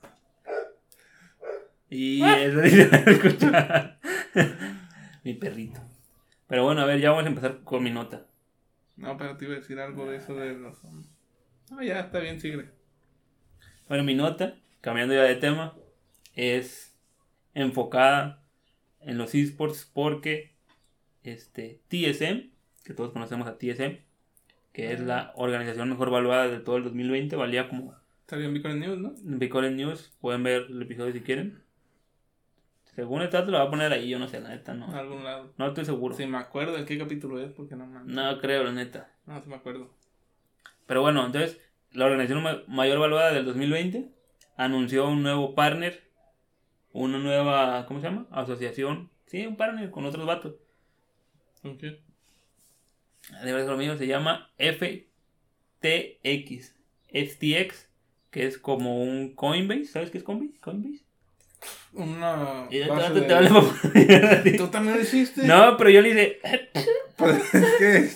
Y 1.89 2.23
eso 2.23 2.63
sí 2.63 2.69
se 2.69 2.87
va 2.87 2.97
a 2.97 3.11
escuchar. 3.11 3.99
mi 5.25 5.33
perrito. 5.33 5.81
Pero 6.47 6.63
bueno, 6.63 6.79
a 6.79 6.85
ver, 6.85 7.01
ya 7.01 7.09
vamos 7.09 7.25
a 7.25 7.27
empezar 7.27 7.59
con 7.65 7.83
mi 7.83 7.91
nota. 7.91 8.25
No, 8.95 9.17
pero 9.17 9.35
te 9.35 9.43
iba 9.43 9.55
a 9.55 9.57
decir 9.57 9.81
algo 9.81 10.09
de 10.09 10.15
eso 10.15 10.33
del 10.33 10.63
ozono. 10.65 11.03
No, 11.71 11.83
ya, 11.83 11.99
está 11.99 12.19
bien, 12.19 12.39
sigue. 12.39 12.69
Bueno, 13.89 14.05
mi 14.05 14.15
nota, 14.15 14.55
cambiando 14.79 15.13
ya 15.13 15.23
de 15.23 15.35
tema, 15.35 15.73
es 16.39 16.97
enfocada 17.53 18.43
en 19.01 19.17
los 19.17 19.33
esports 19.35 19.89
porque 19.93 20.55
este 21.23 21.81
TSM, 21.89 22.51
que 22.83 22.93
todos 22.93 23.11
conocemos 23.11 23.47
a 23.47 23.57
TSM, 23.57 23.97
que 24.73 24.93
es 24.93 24.99
la 25.01 25.33
organización 25.35 25.89
mejor 25.89 26.09
valuada 26.11 26.47
de 26.47 26.59
todo 26.59 26.77
el 26.77 26.83
2020, 26.83 27.35
valía 27.35 27.67
como 27.67 27.93
Salió 28.27 28.45
en 28.47 28.53
Bitcoin 28.53 28.79
News, 28.79 28.99
¿no? 28.99 29.15
en 29.15 29.39
Bitcoin 29.39 29.75
News, 29.75 30.15
pueden 30.21 30.43
ver 30.43 30.67
el 30.69 30.81
episodio 30.81 31.11
si 31.13 31.21
quieren. 31.21 31.63
Según 32.95 33.21
el 33.21 33.29
trato 33.29 33.49
lo 33.51 33.57
va 33.59 33.63
a 33.65 33.69
poner 33.69 33.91
ahí, 33.93 34.09
yo 34.09 34.19
no 34.19 34.27
sé, 34.27 34.39
la 34.41 34.49
neta, 34.49 34.73
no. 34.73 34.93
algún 34.93 35.23
lado. 35.23 35.53
No 35.57 35.67
estoy 35.67 35.85
seguro. 35.85 36.15
Si 36.15 36.25
me 36.25 36.37
acuerdo 36.37 36.77
en 36.77 36.85
qué 36.85 36.97
capítulo 36.97 37.39
es, 37.39 37.51
porque 37.51 37.75
no 37.75 37.85
mames. 37.87 38.13
No 38.13 38.39
creo, 38.39 38.63
la 38.63 38.71
neta. 38.71 39.11
No, 39.25 39.41
sí 39.41 39.49
me 39.49 39.55
acuerdo. 39.55 39.89
Pero 40.85 41.01
bueno, 41.01 41.25
entonces, 41.25 41.59
la 41.91 42.05
organización 42.05 42.43
ma- 42.43 42.61
mayor 42.67 42.99
valuada 42.99 43.31
del 43.31 43.45
2020 43.45 44.09
anunció 44.57 45.07
un 45.07 45.23
nuevo 45.23 45.55
partner, 45.55 46.08
una 46.93 47.17
nueva, 47.19 47.85
¿cómo 47.87 47.99
se 47.99 48.07
llama? 48.07 48.27
Asociación. 48.31 49.09
Sí, 49.27 49.45
un 49.45 49.55
partner 49.57 49.91
con 49.91 50.05
otros 50.05 50.25
vatos. 50.25 50.55
Ok. 51.63 51.81
De 51.81 53.51
verdad, 53.53 53.67
lo 53.67 53.77
mío 53.77 53.97
se 53.97 54.07
llama 54.07 54.49
FTX. 55.81 56.75
FTX, 57.11 57.87
que 58.31 58.45
es 58.45 58.57
como 58.57 59.01
un 59.03 59.35
Coinbase. 59.35 59.85
¿Sabes 59.85 60.09
qué 60.11 60.17
es 60.19 60.23
Coinbase? 60.23 60.59
Coinbase. 60.59 61.03
Una. 61.93 62.67
Y 62.69 62.77
de 62.79 62.87
base 62.87 63.13
de- 63.13 63.21
te 63.21 63.33
vale 63.33 63.49
para- 63.49 64.43
¿Tú 64.57 64.67
también 64.69 64.95
lo 64.95 65.01
hiciste? 65.01 65.43
No, 65.45 65.75
pero 65.77 65.89
yo 65.89 66.01
le 66.01 66.09
hice. 66.09 66.39
Pues 67.17 67.53
es 67.53 67.73
que. 67.77 68.09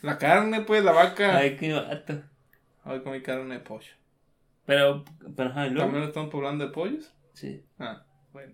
La 0.00 0.16
carne, 0.16 0.62
pues, 0.62 0.82
la 0.82 0.92
vaca. 0.92 1.36
Ay, 1.36 1.56
qué 1.56 1.72
vato. 1.74 2.22
Hoy 2.84 3.02
comí 3.02 3.20
carne 3.20 3.56
de 3.56 3.60
pollo. 3.60 3.92
Pero, 4.64 5.04
pero, 5.36 5.50
ajá. 5.50 5.64
¿También 5.74 6.04
están 6.04 6.30
poblando 6.30 6.64
de 6.66 6.72
pollos? 6.72 7.12
Sí. 7.34 7.62
Ah, 7.78 8.06
bueno. 8.38 8.52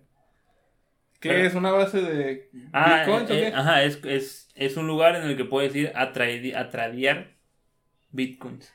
¿Qué 1.19 1.29
Pero- 1.29 1.45
es? 1.47 1.55
¿Una 1.55 1.71
base 1.71 2.01
de 2.01 2.49
Ah, 2.73 3.03
bitcoins 3.05 3.29
o 3.29 3.33
eh, 3.33 3.39
qué? 3.39 3.47
eh, 3.47 3.53
ajá, 3.55 3.83
es, 3.83 3.99
es, 4.03 4.49
es 4.55 4.77
un 4.77 4.87
lugar 4.87 5.15
en 5.15 5.23
el 5.23 5.37
que 5.37 5.45
puedes 5.45 5.75
ir 5.75 5.91
a, 5.95 6.11
trade- 6.13 6.55
a 6.55 6.69
tradear 6.69 7.31
bitcoins. 8.11 8.71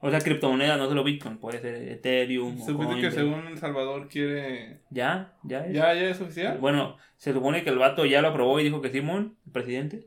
O 0.00 0.10
sea, 0.10 0.20
criptomonedas, 0.20 0.76
no 0.78 0.86
solo 0.86 1.02
bitcoin, 1.02 1.38
puede 1.38 1.60
ser 1.60 1.74
Ethereum. 1.76 2.60
o 2.60 2.66
Supuse 2.66 3.00
que 3.00 3.10
según 3.10 3.46
El 3.46 3.56
Salvador 3.58 4.06
quiere. 4.08 4.80
Ya, 4.90 5.32
ya 5.44 5.64
es. 5.64 5.72
¿Ya, 5.72 5.94
ya 5.94 6.08
es 6.10 6.20
oficial? 6.20 6.58
Bueno, 6.58 6.98
se 7.16 7.32
supone 7.32 7.64
que 7.64 7.70
el 7.70 7.78
vato 7.78 8.04
ya 8.04 8.20
lo 8.20 8.28
aprobó 8.28 8.60
y 8.60 8.64
dijo 8.64 8.82
que 8.82 8.90
Simón, 8.90 9.36
el 9.46 9.52
presidente. 9.52 10.06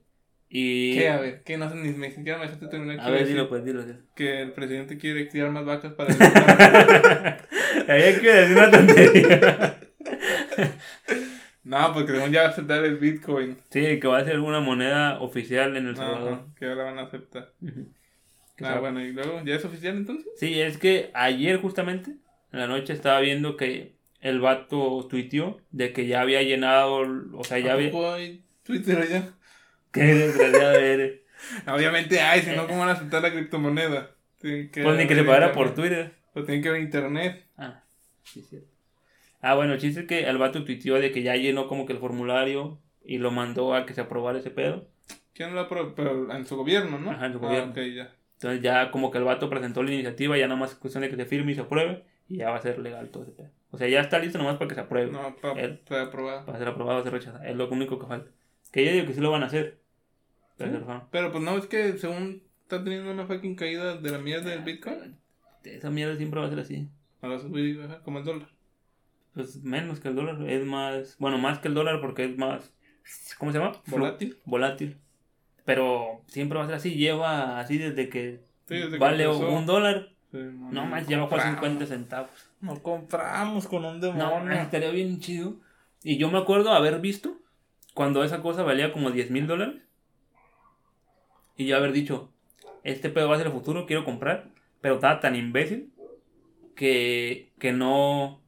Y. 0.49 0.93
¿Qué? 0.97 1.09
A 1.09 1.17
ver, 1.19 1.41
¿qué? 1.43 1.57
No 1.57 1.67
sé, 1.69 1.75
ni, 1.75 1.89
ni 1.89 2.11
siquiera 2.11 2.37
me 2.37 2.45
dejaste 2.45 2.67
terminar. 2.67 2.99
A 2.99 3.09
ver, 3.09 3.21
decir 3.21 3.35
dilo, 3.35 3.49
pues, 3.49 3.65
dilo. 3.65 3.83
dilo. 3.83 3.99
Que 4.15 4.41
el 4.43 4.51
presidente 4.53 4.97
quiere 4.99 5.27
criar 5.29 5.49
más 5.49 5.65
vacas 5.65 5.93
para. 5.93 6.09
el- 7.85 7.91
Había 7.91 8.19
que 8.21 8.31
decir 8.33 8.55
una 8.57 8.71
tontería. 8.71 9.76
No, 11.67 11.93
porque 11.93 12.13
según 12.13 12.31
ya 12.31 12.41
va 12.41 12.47
a 12.47 12.51
aceptar 12.51 12.83
el 12.85 12.97
bitcoin. 12.97 13.57
sí, 13.69 13.99
que 13.99 14.07
va 14.07 14.19
a 14.19 14.25
ser 14.25 14.39
una 14.39 14.59
moneda 14.59 15.19
oficial 15.19 15.75
en 15.77 15.87
El 15.87 15.95
Salvador. 15.95 16.33
Ajá, 16.33 16.45
que 16.57 16.65
ahora 16.65 16.83
van 16.85 16.99
a 16.99 17.03
aceptar. 17.03 17.51
Ah, 18.61 18.79
bueno, 18.79 19.01
y 19.01 19.11
luego, 19.11 19.41
¿ya 19.45 19.55
es 19.55 19.65
oficial 19.65 19.97
entonces? 19.97 20.31
Sí, 20.37 20.59
es 20.59 20.77
que 20.77 21.11
ayer 21.13 21.61
justamente, 21.61 22.11
en 22.51 22.59
la 22.59 22.67
noche, 22.67 22.93
estaba 22.93 23.19
viendo 23.19 23.55
que 23.55 23.93
el 24.21 24.39
vato 24.39 25.05
tuiteó 25.09 25.59
de 25.71 25.93
que 25.93 26.07
ya 26.07 26.21
había 26.21 26.41
llenado, 26.41 27.03
o 27.33 27.43
sea, 27.43 27.59
ya 27.59 27.71
¿A 27.71 27.73
había... 27.75 27.91
Twitter 28.63 28.97
allá? 28.97 29.33
Qué 29.91 30.01
desgraciado 30.01 30.79
eres. 30.79 31.21
Obviamente 31.67 32.19
hay, 32.19 32.41
si 32.41 32.55
no, 32.55 32.65
¿cómo 32.67 32.79
van 32.79 32.89
a 32.89 32.93
aceptar 32.93 33.21
la 33.21 33.31
criptomoneda? 33.31 34.11
Que 34.41 34.69
Pues 34.73 34.97
ni 34.97 35.07
que 35.07 35.15
se 35.15 35.23
pagara 35.23 35.51
por. 35.51 35.73
Twitter. 35.73 36.13
Pues 36.33 36.45
tienen 36.45 36.61
que 36.63 36.69
ver 36.69 36.81
internet. 36.81 37.45
Ah, 37.57 37.83
sí, 38.23 38.41
cierto. 38.41 38.76
Ah, 39.41 39.55
bueno, 39.55 39.73
el 39.73 39.79
chiste 39.79 40.01
es 40.01 40.07
que 40.07 40.27
el 40.27 40.37
vato 40.37 40.63
tuiteó 40.63 40.95
de 40.95 41.11
que 41.11 41.21
ya 41.23 41.35
llenó 41.35 41.67
como 41.67 41.85
que 41.85 41.93
el 41.93 41.99
formulario 41.99 42.79
y 43.03 43.17
lo 43.19 43.31
mandó 43.31 43.73
a 43.73 43.85
que 43.85 43.93
se 43.93 44.01
aprobara 44.01 44.39
ese 44.39 44.49
pedo. 44.51 44.87
¿Quién 45.33 45.53
lo 45.53 45.61
aprobó? 45.61 45.93
Pero 45.95 46.31
en 46.33 46.45
su 46.45 46.55
gobierno, 46.57 46.97
¿no? 46.99 47.11
Ajá, 47.11 47.27
en 47.27 47.33
su 47.33 47.37
Ah, 47.39 47.41
gobierno. 47.41 47.71
ok, 47.71 47.77
ya. 47.95 48.13
Entonces 48.33 48.61
ya 48.61 48.91
como 48.91 49.11
que 49.11 49.17
el 49.19 49.23
vato 49.23 49.49
presentó 49.49 49.83
la 49.83 49.91
iniciativa, 49.93 50.37
ya 50.37 50.47
nada 50.47 50.59
más 50.59 50.71
es 50.71 50.77
cuestión 50.77 51.01
de 51.03 51.09
que 51.09 51.15
se 51.15 51.25
firme 51.25 51.51
y 51.51 51.55
se 51.55 51.61
apruebe 51.61 52.03
y 52.27 52.37
ya 52.37 52.49
va 52.49 52.57
a 52.57 52.61
ser 52.61 52.79
legal 52.79 53.09
todo 53.09 53.23
ese 53.23 53.31
pedo. 53.31 53.49
O 53.71 53.77
sea, 53.77 53.87
ya 53.87 53.99
está 54.01 54.19
listo 54.19 54.37
nomás 54.37 54.55
para 54.57 54.67
que 54.69 54.75
se 54.75 54.81
apruebe. 54.81 55.11
No, 55.11 55.35
para 55.35 55.59
Él. 55.61 55.81
aprobado. 55.89 56.45
Para 56.45 56.57
ser 56.57 56.67
aprobado 56.67 56.99
o 56.99 57.03
ser 57.03 57.13
rechazado. 57.13 57.43
Es 57.43 57.55
lo 57.55 57.69
único 57.69 57.99
que 57.99 58.05
falta. 58.07 58.29
Que 58.71 58.85
yo 58.85 58.91
digo 58.91 59.05
que 59.05 59.13
sí 59.13 59.21
lo 59.21 59.31
van 59.31 59.43
a 59.43 59.47
hacer. 59.47 59.77
Pero, 60.57 60.71
Sí. 60.71 60.83
ajá. 60.83 61.07
Pero 61.11 61.31
pues 61.31 61.43
no, 61.43 61.57
es 61.57 61.65
que 61.67 61.97
según 61.97 62.43
está 62.63 62.83
teniendo 62.83 63.11
una 63.11 63.25
fucking 63.27 63.55
caída 63.55 63.95
de 63.97 64.09
la 64.11 64.17
mierda 64.17 64.49
del 64.49 64.61
Bitcoin. 64.63 65.17
Esa 65.63 65.89
mierda 65.91 66.15
siempre 66.15 66.39
va 66.39 66.47
a 66.47 66.49
ser 66.49 66.59
así. 66.59 66.87
Ahora 67.21 67.39
subir 67.39 67.65
y 67.65 67.73
bajar 67.75 68.01
como 68.03 68.19
el 68.19 68.25
dólar. 68.25 68.47
Pues 69.37 69.63
menos 69.63 69.99
que 69.99 70.07
el 70.07 70.15
dólar. 70.15 70.41
Es 70.49 70.65
más. 70.65 71.15
Bueno, 71.19 71.37
más 71.37 71.59
que 71.59 71.67
el 71.67 71.75
dólar 71.75 72.01
porque 72.01 72.25
es 72.25 72.37
más. 72.37 72.73
¿Cómo 73.37 73.51
se 73.51 73.59
llama? 73.59 73.73
Volátil. 73.85 74.37
Volátil. 74.45 74.97
Pero 75.63 76.21
siempre 76.27 76.57
va 76.57 76.63
a 76.63 76.67
ser 76.67 76.75
así, 76.77 76.95
lleva 76.95 77.59
así 77.59 77.77
desde 77.77 78.09
que 78.09 78.39
Sí, 78.67 78.75
desde 78.75 78.97
vale 78.97 79.27
un 79.27 79.65
dólar. 79.67 80.09
Sí, 80.31 80.39
No 80.39 80.85
más, 80.87 81.07
ya 81.07 81.19
bajó 81.19 81.35
a 81.35 81.37
compramos. 81.37 81.59
50 81.61 81.85
centavos. 81.85 82.31
No 82.61 82.81
compramos 82.81 83.67
con 83.67 83.85
un 83.85 83.99
No, 83.99 84.07
demonio. 84.07 84.53
estaría 84.53 84.89
bien 84.89 85.19
chido. 85.19 85.53
Y 86.03 86.17
yo 86.17 86.31
me 86.31 86.39
acuerdo 86.39 86.71
haber 86.73 86.99
visto 86.99 87.37
cuando 87.93 88.23
esa 88.23 88.41
cosa 88.41 88.63
valía 88.63 88.91
como 88.91 89.11
10 89.11 89.29
mil 89.29 89.45
dólares. 89.45 89.83
Y 91.55 91.65
yo 91.67 91.77
haber 91.77 91.91
dicho, 91.91 92.31
este 92.83 93.09
pedo 93.09 93.29
va 93.29 93.35
a 93.35 93.37
ser 93.37 93.47
el 93.47 93.53
futuro, 93.53 93.85
quiero 93.85 94.03
comprar. 94.03 94.49
Pero 94.81 94.95
estaba 94.95 95.19
tan 95.19 95.35
imbécil 95.35 95.91
que, 96.75 97.51
que 97.59 97.71
no, 97.73 98.41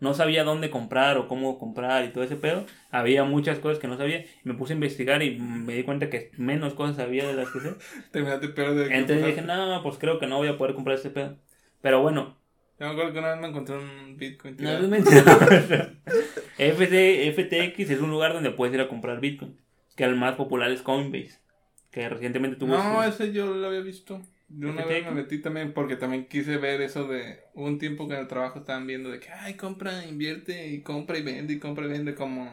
no 0.00 0.14
sabía 0.14 0.44
dónde 0.44 0.70
comprar 0.70 1.18
o 1.18 1.28
cómo 1.28 1.58
comprar 1.58 2.04
y 2.04 2.08
todo 2.08 2.24
ese 2.24 2.36
pedo. 2.36 2.66
Había 2.90 3.24
muchas 3.24 3.58
cosas 3.58 3.78
que 3.78 3.86
no 3.86 3.96
sabía. 3.96 4.24
Me 4.44 4.54
puse 4.54 4.72
a 4.72 4.76
investigar 4.76 5.22
y 5.22 5.38
me 5.38 5.74
di 5.74 5.82
cuenta 5.82 6.10
que 6.10 6.30
menos 6.36 6.74
cosas 6.74 6.96
sabía 6.96 7.26
de 7.26 7.34
las 7.34 7.50
que 7.50 7.60
sé. 7.60 7.74
Terminaste 8.10 8.48
peor 8.48 8.74
de 8.74 8.94
Entonces 8.96 9.24
dije, 9.24 9.42
no, 9.42 9.82
pues 9.82 9.98
creo 9.98 10.18
que 10.18 10.26
no 10.26 10.38
voy 10.38 10.48
a 10.48 10.56
poder 10.56 10.74
comprar 10.74 10.96
ese 10.96 11.10
pedo. 11.10 11.36
Pero 11.82 12.02
bueno, 12.02 12.36
Yo 12.78 12.86
me 12.86 12.92
acuerdo 12.92 13.12
que 13.12 13.18
una 13.18 13.32
vez 13.32 13.40
me 13.40 13.48
encontré 13.48 13.76
un 13.76 14.16
Bitcoin. 14.16 14.54
No, 14.54 14.58
tirado. 14.58 14.84
es 14.84 14.88
mentira. 14.88 15.22
FC, 16.58 17.32
FTX 17.32 17.90
es 17.90 18.00
un 18.00 18.10
lugar 18.10 18.32
donde 18.32 18.50
puedes 18.50 18.74
ir 18.74 18.80
a 18.80 18.88
comprar 18.88 19.20
Bitcoin. 19.20 19.56
Que 19.96 20.04
el 20.04 20.16
más 20.16 20.34
popular 20.34 20.70
es 20.70 20.82
Coinbase. 20.82 21.38
Que 21.90 22.08
recientemente 22.08 22.56
tuvo. 22.56 22.76
No, 22.76 23.02
ese 23.02 23.32
yo 23.32 23.54
lo 23.54 23.66
había 23.66 23.80
visto. 23.80 24.22
De 24.50 24.66
una 24.66 24.84
vez 24.84 25.04
me 25.04 25.12
metí 25.12 25.38
también 25.38 25.72
porque 25.72 25.94
también 25.94 26.26
quise 26.26 26.56
ver 26.56 26.80
eso 26.80 27.06
de 27.06 27.38
un 27.54 27.78
tiempo 27.78 28.08
que 28.08 28.14
en 28.14 28.20
el 28.20 28.26
trabajo 28.26 28.58
estaban 28.58 28.84
viendo 28.84 29.08
de 29.08 29.20
que 29.20 29.30
ay 29.30 29.54
compra, 29.54 30.04
invierte 30.04 30.66
y 30.68 30.80
compra 30.80 31.18
y 31.18 31.22
vende 31.22 31.54
y 31.54 31.60
compra 31.60 31.86
y 31.86 31.88
vende 31.88 32.16
como 32.16 32.50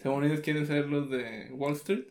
según 0.00 0.22
ellos 0.24 0.40
quieren 0.40 0.64
ser 0.68 0.86
los 0.86 1.10
de 1.10 1.48
Wall 1.50 1.72
Street. 1.72 2.04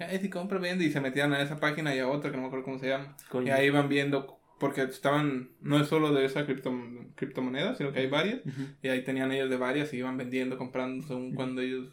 Ay, 0.00 0.20
si 0.20 0.30
compra, 0.30 0.60
vende 0.60 0.84
y 0.84 0.92
se 0.92 1.00
metían 1.00 1.32
a 1.32 1.42
esa 1.42 1.58
página 1.58 1.94
y 1.94 1.98
a 1.98 2.08
otra 2.08 2.30
que 2.30 2.36
no 2.36 2.42
me 2.42 2.46
acuerdo 2.46 2.64
cómo 2.64 2.78
se 2.78 2.88
llama. 2.88 3.16
Y 3.44 3.50
ahí 3.50 3.66
iban 3.66 3.88
viendo 3.88 4.38
porque 4.60 4.82
estaban 4.82 5.50
no 5.60 5.80
es 5.80 5.88
solo 5.88 6.12
de 6.12 6.24
esa 6.24 6.46
cripto, 6.46 6.72
criptomoneda, 7.16 7.74
sino 7.74 7.92
que 7.92 7.98
hay 7.98 8.06
varias 8.06 8.40
y 8.80 8.88
ahí 8.88 9.02
tenían 9.02 9.32
ellos 9.32 9.50
de 9.50 9.56
varias 9.56 9.92
y 9.92 9.98
iban 9.98 10.16
vendiendo, 10.16 10.56
comprando 10.56 11.04
según 11.04 11.34
cuando 11.34 11.62
ellos 11.62 11.88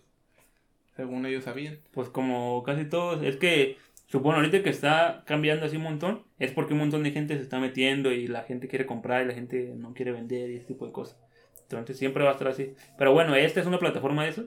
según 0.95 1.25
ellos 1.25 1.43
sabían. 1.43 1.79
Pues 1.91 2.09
como 2.09 2.63
casi 2.63 2.85
todos. 2.85 3.23
Es 3.23 3.37
que 3.37 3.77
supongo 4.07 4.35
ahorita 4.37 4.63
que 4.63 4.69
está 4.69 5.23
cambiando 5.25 5.65
así 5.65 5.77
un 5.77 5.83
montón. 5.83 6.23
Es 6.39 6.51
porque 6.51 6.73
un 6.73 6.79
montón 6.79 7.03
de 7.03 7.11
gente 7.11 7.35
se 7.35 7.41
está 7.43 7.59
metiendo 7.59 8.11
y 8.11 8.27
la 8.27 8.43
gente 8.43 8.67
quiere 8.67 8.85
comprar 8.85 9.23
y 9.23 9.27
la 9.27 9.33
gente 9.33 9.73
no 9.75 9.93
quiere 9.93 10.11
vender 10.11 10.49
y 10.51 10.55
ese 10.55 10.65
tipo 10.67 10.85
de 10.85 10.91
cosas. 10.91 11.19
Entonces 11.63 11.97
siempre 11.97 12.23
va 12.23 12.29
a 12.29 12.33
estar 12.33 12.47
así. 12.47 12.73
Pero 12.97 13.13
bueno, 13.13 13.35
esta 13.35 13.59
es 13.59 13.65
una 13.67 13.79
plataforma 13.79 14.23
de 14.23 14.29
eso. 14.29 14.45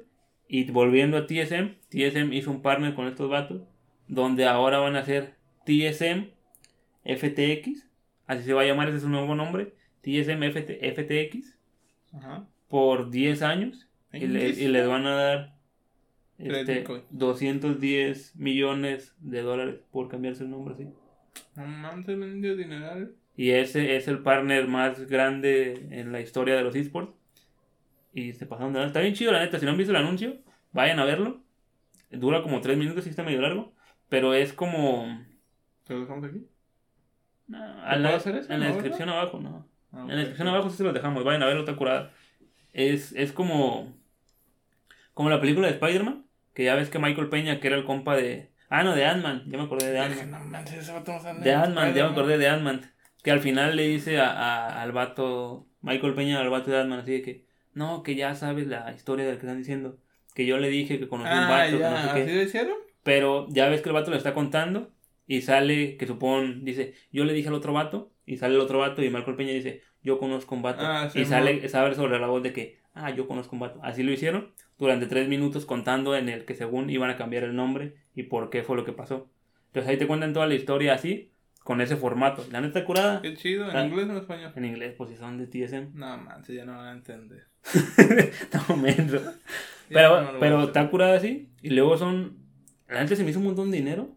Y 0.49 0.71
volviendo 0.71 1.17
a 1.19 1.27
TSM, 1.27 1.75
TSM 1.91 2.33
hizo 2.33 2.51
un 2.51 2.63
partner 2.63 2.95
con 2.95 3.07
estos 3.07 3.29
vatos. 3.29 3.63
Donde 4.07 4.47
ahora 4.47 4.79
van 4.79 4.97
a 4.97 5.01
hacer 5.01 5.35
TSM 5.67 6.29
FTX. 7.05 7.87
Así 8.27 8.45
se 8.45 8.53
va 8.53 8.63
a 8.63 8.65
llamar, 8.67 8.89
ese 8.89 8.97
es 8.99 9.03
su 9.03 9.09
nuevo 9.09 9.35
nombre. 9.35 9.75
TSM 10.03 10.43
FT 10.51 10.79
FTX. 10.93 11.57
Ajá. 12.15 12.47
Por 12.69 13.11
10 13.11 13.43
años. 13.43 13.89
Y, 14.13 14.27
le- 14.27 14.49
y 14.51 14.69
les 14.69 14.87
van 14.89 15.07
a 15.07 15.15
dar 15.15 15.55
este, 16.39 16.75
Bitcoin. 16.81 17.03
210 17.11 18.37
millones 18.37 19.15
de 19.21 19.43
dólares 19.43 19.77
por 19.91 20.09
cambiarse 20.09 20.45
el 20.45 20.51
nombre 20.51 20.75
así. 20.75 20.89
No 21.57 21.67
mames, 21.67 22.07
vendió 22.07 22.57
dineral. 22.57 23.15
Y 23.37 23.51
ese 23.51 23.97
es 23.97 24.09
el 24.09 24.21
partner 24.21 24.67
más 24.69 25.07
grande 25.09 25.87
en 25.91 26.13
la 26.13 26.21
historia 26.21 26.57
de 26.57 26.63
los 26.65 26.75
esports. 26.75 27.13
Y 28.13 28.33
se 28.33 28.47
pasaron 28.47 28.73
de. 28.73 28.85
Está 28.85 29.01
bien 29.01 29.15
chido, 29.15 29.33
la 29.33 29.41
neta. 29.41 29.59
Si 29.59 29.65
no 29.65 29.73
han 29.73 29.77
visto 29.79 29.93
el 29.93 29.97
anuncio, 29.97 30.39
vayan 30.73 30.99
a 30.99 31.05
verlo. 31.05 31.43
Dura 32.11 32.43
como 32.43 32.61
3 32.61 32.77
minutos 32.79 33.07
y 33.07 33.11
está 33.11 33.23
medio 33.23 33.41
largo. 33.41 33.73
Pero 34.09 34.35
es 34.35 34.53
como. 34.53 35.25
¿Te 35.85 35.95
lo 35.95 36.01
dejamos 36.01 36.25
aquí? 36.25 36.47
no, 37.47 37.59
¿Lo 37.59 37.83
a 37.83 37.97
la- 37.97 38.09
puedo 38.09 38.17
hacer 38.17 38.37
eso, 38.37 38.53
en 38.53 38.61
la 38.61 38.67
descripción 38.69 39.09
abajo, 39.09 39.39
no. 39.41 39.69
Ah, 39.93 40.01
En 40.03 40.09
la 40.09 40.17
descripción 40.17 40.49
abajo 40.49 40.71
sí 40.71 40.77
se 40.79 40.85
los 40.85 40.95
dejamos. 40.95 41.23
Vayan 41.25 41.43
a 41.43 41.47
verlo, 41.47 41.61
está 41.61 41.77
curada. 41.77 42.13
Es, 42.73 43.13
es 43.13 43.33
como. 43.33 43.95
Como 45.15 45.31
la 45.31 45.41
película 45.41 45.67
de 45.69 45.75
Spider-Man. 45.75 46.25
Que 46.59 46.65
ya 46.65 46.75
ves 46.75 46.91
que 46.91 46.99
Michael 46.99 47.29
Peña, 47.29 47.61
que 47.61 47.69
era 47.69 47.77
el 47.77 47.85
compa 47.85 48.17
de. 48.17 48.49
Ah, 48.69 48.83
no, 48.83 48.97
de 48.97 49.05
Ant-Man. 49.05 49.45
Ya 49.47 49.59
me 49.59 49.63
acordé 49.63 49.93
de 49.93 49.99
Ant-Man. 50.01 50.33
Vato 50.93 51.13
De 51.41 51.55
Ant-Man, 51.55 51.95
ya 51.95 52.05
me 52.05 52.11
acordé 52.11 52.37
de 52.37 52.49
Ant-Man. 52.49 52.81
Que 53.23 53.31
al 53.31 53.39
final 53.39 53.77
le 53.77 53.87
dice 53.87 54.19
a, 54.19 54.29
a- 54.33 54.83
al 54.83 54.91
vato, 54.91 55.69
Michael 55.83 56.15
Peña 56.15 56.41
al 56.41 56.51
vato 56.51 56.73
de 56.73 56.81
Ant-Man, 56.81 56.99
así 56.99 57.13
de 57.13 57.23
que, 57.23 57.45
no, 57.75 58.03
que 58.03 58.17
ya 58.17 58.35
sabes 58.35 58.67
la 58.67 58.93
historia 58.93 59.25
del 59.25 59.37
que 59.37 59.47
están 59.47 59.59
diciendo. 59.59 59.99
Que 60.35 60.47
yo 60.47 60.59
le 60.59 60.69
dije 60.69 60.99
que 60.99 61.07
conocí 61.07 61.31
un 61.33 61.39
Ah, 61.45 61.49
vato, 61.49 61.77
que 61.77 61.79
ya, 61.79 61.91
no 61.91 61.97
sé 61.97 62.09
¿así 62.11 62.25
qué. 62.27 62.35
lo 62.35 62.43
hicieron? 62.43 62.77
Pero 63.05 63.47
ya 63.51 63.69
ves 63.69 63.81
que 63.81 63.91
el 63.91 63.95
vato 63.95 64.11
le 64.11 64.17
está 64.17 64.35
contando 64.35 64.91
y 65.29 65.43
sale, 65.43 65.97
que 65.97 66.09
supone, 66.09 66.59
dice, 66.63 66.95
yo 67.13 67.25
le 67.25 67.35
dije 67.35 67.47
al 67.51 67.55
otro 67.55 67.73
vato, 67.73 68.11
y 68.27 68.37
sale 68.39 68.57
el 68.57 68.61
otro 68.61 68.81
vato 68.81 69.01
y 69.05 69.11
Michael 69.11 69.37
Peña 69.37 69.53
dice, 69.53 69.83
yo 70.03 70.19
conozco 70.19 70.57
un 70.57 70.63
vato. 70.63 70.81
Ah, 70.85 71.09
sí, 71.09 71.21
y 71.21 71.25
sale, 71.25 71.69
sabe 71.69 71.95
sobre 71.95 72.19
la 72.19 72.27
voz 72.27 72.43
de 72.43 72.53
que, 72.53 72.79
ah, 72.99 73.11
yo 73.11 73.27
conozco 73.29 73.57
un 73.57 73.61
vato. 73.61 73.81
Así 73.83 74.03
lo 74.03 74.13
hicieron 74.13 74.53
durante 74.79 75.07
tres 75.07 75.29
minutos 75.29 75.67
contando 75.67 76.15
en 76.17 76.29
el 76.29 76.45
que 76.45 76.55
según 76.55 76.91
iban 76.91 77.11
a 77.11 77.17
cambiar 77.17 77.45
el 77.45 77.55
nombre 77.57 77.95
y 78.15 78.25
por 78.25 78.51
qué 78.51 78.63
fue 78.63 78.77
lo 78.77 78.85
que 78.85 78.93
pasó. 78.93 79.31
Entonces 79.69 79.91
ahí 79.91 79.97
te 79.99 80.07
cuentan 80.07 80.33
toda 80.33 80.47
la 80.47 80.55
historia 80.55 80.95
así, 80.95 81.33
con 81.65 81.81
ese 81.81 81.97
formato. 81.97 82.47
La 82.51 82.61
neta 82.61 82.85
curada. 82.85 83.21
Qué 83.21 83.35
chido, 83.35 83.69
¿en 83.71 83.77
Ah. 83.77 83.85
inglés 83.85 84.07
o 84.09 84.11
en 84.13 84.17
español? 84.19 84.53
En 84.57 84.65
inglés, 84.65 84.95
pues 84.97 85.11
si 85.11 85.17
son 85.17 85.37
de 85.39 85.47
TSM. 85.47 85.91
No 85.95 86.17
manches, 86.19 86.55
ya 86.57 86.65
no 86.65 86.77
van 86.77 86.87
a 86.87 86.93
entender. 86.93 87.47
no, 88.69 88.77
menso. 88.77 89.19
Ya 89.19 89.33
Pero, 89.91 90.21
no 90.33 90.39
pero 90.41 90.63
está 90.65 90.89
curada 90.91 91.17
así. 91.17 91.49
Y 91.63 91.71
luego 91.71 91.97
son. 91.99 92.39
La 92.89 93.03
neta 93.03 93.17
se 93.17 93.25
me 93.25 93.31
hizo 93.31 93.39
un 93.39 93.47
montón 93.47 93.71
de 93.71 93.77
dinero. 93.79 94.15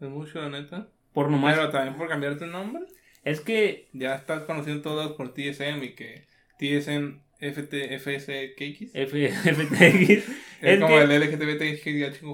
Es 0.00 0.08
mucho, 0.08 0.40
la 0.40 0.48
neta. 0.50 0.88
Por 1.12 1.30
nomás. 1.30 1.54
Pero 1.56 1.70
también 1.70 1.96
por 1.96 2.08
cambiarte 2.08 2.44
el 2.44 2.52
nombre. 2.52 2.84
Es 3.24 3.40
que. 3.40 3.88
Ya 3.92 4.14
estás 4.14 4.44
conociendo 4.44 4.82
todos 4.82 5.12
por 5.12 5.32
TSM 5.34 5.82
y 5.84 5.94
que 5.94 6.26
TSM 6.58 7.20
FT, 7.40 7.98
FSKX. 7.98 8.90
F, 8.94 9.30
FTX. 9.30 10.28
es, 10.60 10.80
como 10.80 10.88
que- 10.88 11.02
el 11.02 11.10
LGTBT 11.10 11.62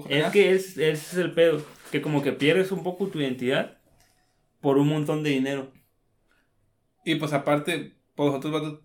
Es 0.09 0.31
que 0.31 0.51
es, 0.51 0.77
ese 0.77 0.91
es 0.91 1.13
el 1.15 1.33
pedo. 1.33 1.63
Que 1.91 2.01
como 2.01 2.21
que 2.21 2.33
pierdes 2.33 2.71
un 2.71 2.83
poco 2.83 3.07
tu 3.07 3.19
identidad 3.19 3.79
por 4.59 4.77
un 4.77 4.89
montón 4.89 5.23
de 5.23 5.29
dinero. 5.29 5.71
Y 7.05 7.15
pues 7.15 7.31
aparte, 7.33 7.95
pues 8.15 8.27
los 8.27 8.35
otros 8.35 8.51
vatos, 8.51 8.81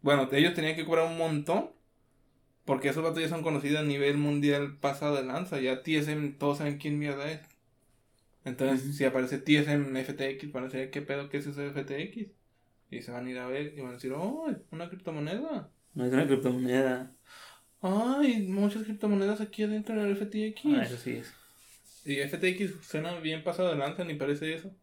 bueno, 0.00 0.28
ellos 0.32 0.54
tenían 0.54 0.76
que 0.76 0.84
cobrar 0.84 1.06
un 1.06 1.18
montón. 1.18 1.70
Porque 2.64 2.88
esos 2.88 3.04
vatos 3.04 3.22
ya 3.22 3.28
son 3.28 3.42
conocidos 3.42 3.80
a 3.80 3.84
nivel 3.84 4.16
mundial 4.16 4.78
pasado 4.78 5.14
de 5.16 5.24
lanza. 5.24 5.60
Ya 5.60 5.82
TSM, 5.82 6.36
todos 6.36 6.58
saben 6.58 6.78
quién 6.78 6.98
mierda 6.98 7.30
es. 7.30 7.40
Entonces, 8.44 8.96
si 8.96 9.04
aparece 9.04 9.38
TSM 9.38 9.96
FTX, 10.04 10.52
decir, 10.52 10.90
¿qué 10.90 11.02
pedo 11.02 11.28
que 11.28 11.38
es 11.38 11.46
ese 11.46 11.70
FTX? 11.70 12.35
Y 12.90 13.02
se 13.02 13.12
van 13.12 13.26
a 13.26 13.30
ir 13.30 13.38
a 13.38 13.46
ver 13.46 13.74
y 13.76 13.80
van 13.80 13.90
a 13.90 13.94
decir, 13.94 14.12
oh, 14.12 14.46
una 14.70 14.88
criptomoneda. 14.88 15.70
No 15.94 16.04
es 16.04 16.12
una 16.12 16.26
criptomoneda. 16.26 17.12
Ay, 17.80 18.46
muchas 18.48 18.84
criptomonedas 18.84 19.40
aquí 19.40 19.62
adentro 19.62 19.94
en 19.94 20.08
el 20.08 20.16
FTX. 20.16 20.60
Ah, 20.66 20.82
eso 20.82 20.96
sí 20.96 21.12
es. 21.12 21.34
Y 22.04 22.16
FTX 22.16 22.86
suena 22.86 23.18
bien 23.18 23.42
pasado 23.42 23.70
de 23.70 23.76
lanza, 23.76 24.04
ni 24.04 24.14
parece 24.14 24.54
eso. 24.54 24.74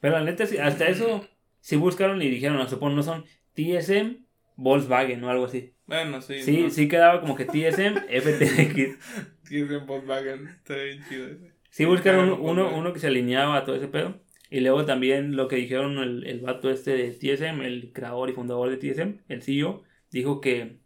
Pero 0.00 0.18
la 0.18 0.24
neta, 0.24 0.46
sí, 0.46 0.58
hasta 0.58 0.88
eso. 0.88 1.26
Si 1.60 1.76
buscaron 1.76 2.20
y 2.20 2.28
dijeron, 2.28 2.56
no, 2.56 2.68
supongo, 2.68 2.96
no 2.96 3.02
son 3.04 3.24
TSM, 3.54 4.24
Volkswagen 4.56 5.22
o 5.22 5.30
algo 5.30 5.44
así. 5.44 5.74
Bueno, 5.86 6.20
sí. 6.20 6.42
Sí, 6.42 6.62
¿no? 6.62 6.70
sí 6.70 6.88
quedaba 6.88 7.20
como 7.20 7.36
que 7.36 7.44
TSM, 7.44 7.98
FTX. 8.08 8.98
TSM 9.44 9.86
Volkswagen, 9.86 10.48
está 10.48 10.74
bien 10.74 11.04
chido 11.08 11.26
ese. 11.28 11.52
Sí 11.70 11.84
buscaron 11.84 12.32
uno, 12.32 12.76
uno 12.76 12.92
que 12.92 12.98
se 12.98 13.06
alineaba 13.06 13.56
a 13.56 13.64
todo 13.64 13.76
ese 13.76 13.88
pedo. 13.88 14.21
Y 14.52 14.60
luego 14.60 14.84
también 14.84 15.34
lo 15.34 15.48
que 15.48 15.56
dijeron 15.56 15.96
el, 15.96 16.26
el 16.26 16.40
vato 16.40 16.68
este 16.68 16.94
de 16.94 17.10
TSM, 17.10 17.62
el 17.62 17.90
creador 17.94 18.28
y 18.28 18.34
fundador 18.34 18.68
de 18.68 18.76
TSM, 18.76 19.20
el 19.28 19.42
CEO, 19.42 19.82
dijo 20.10 20.42
que, 20.42 20.76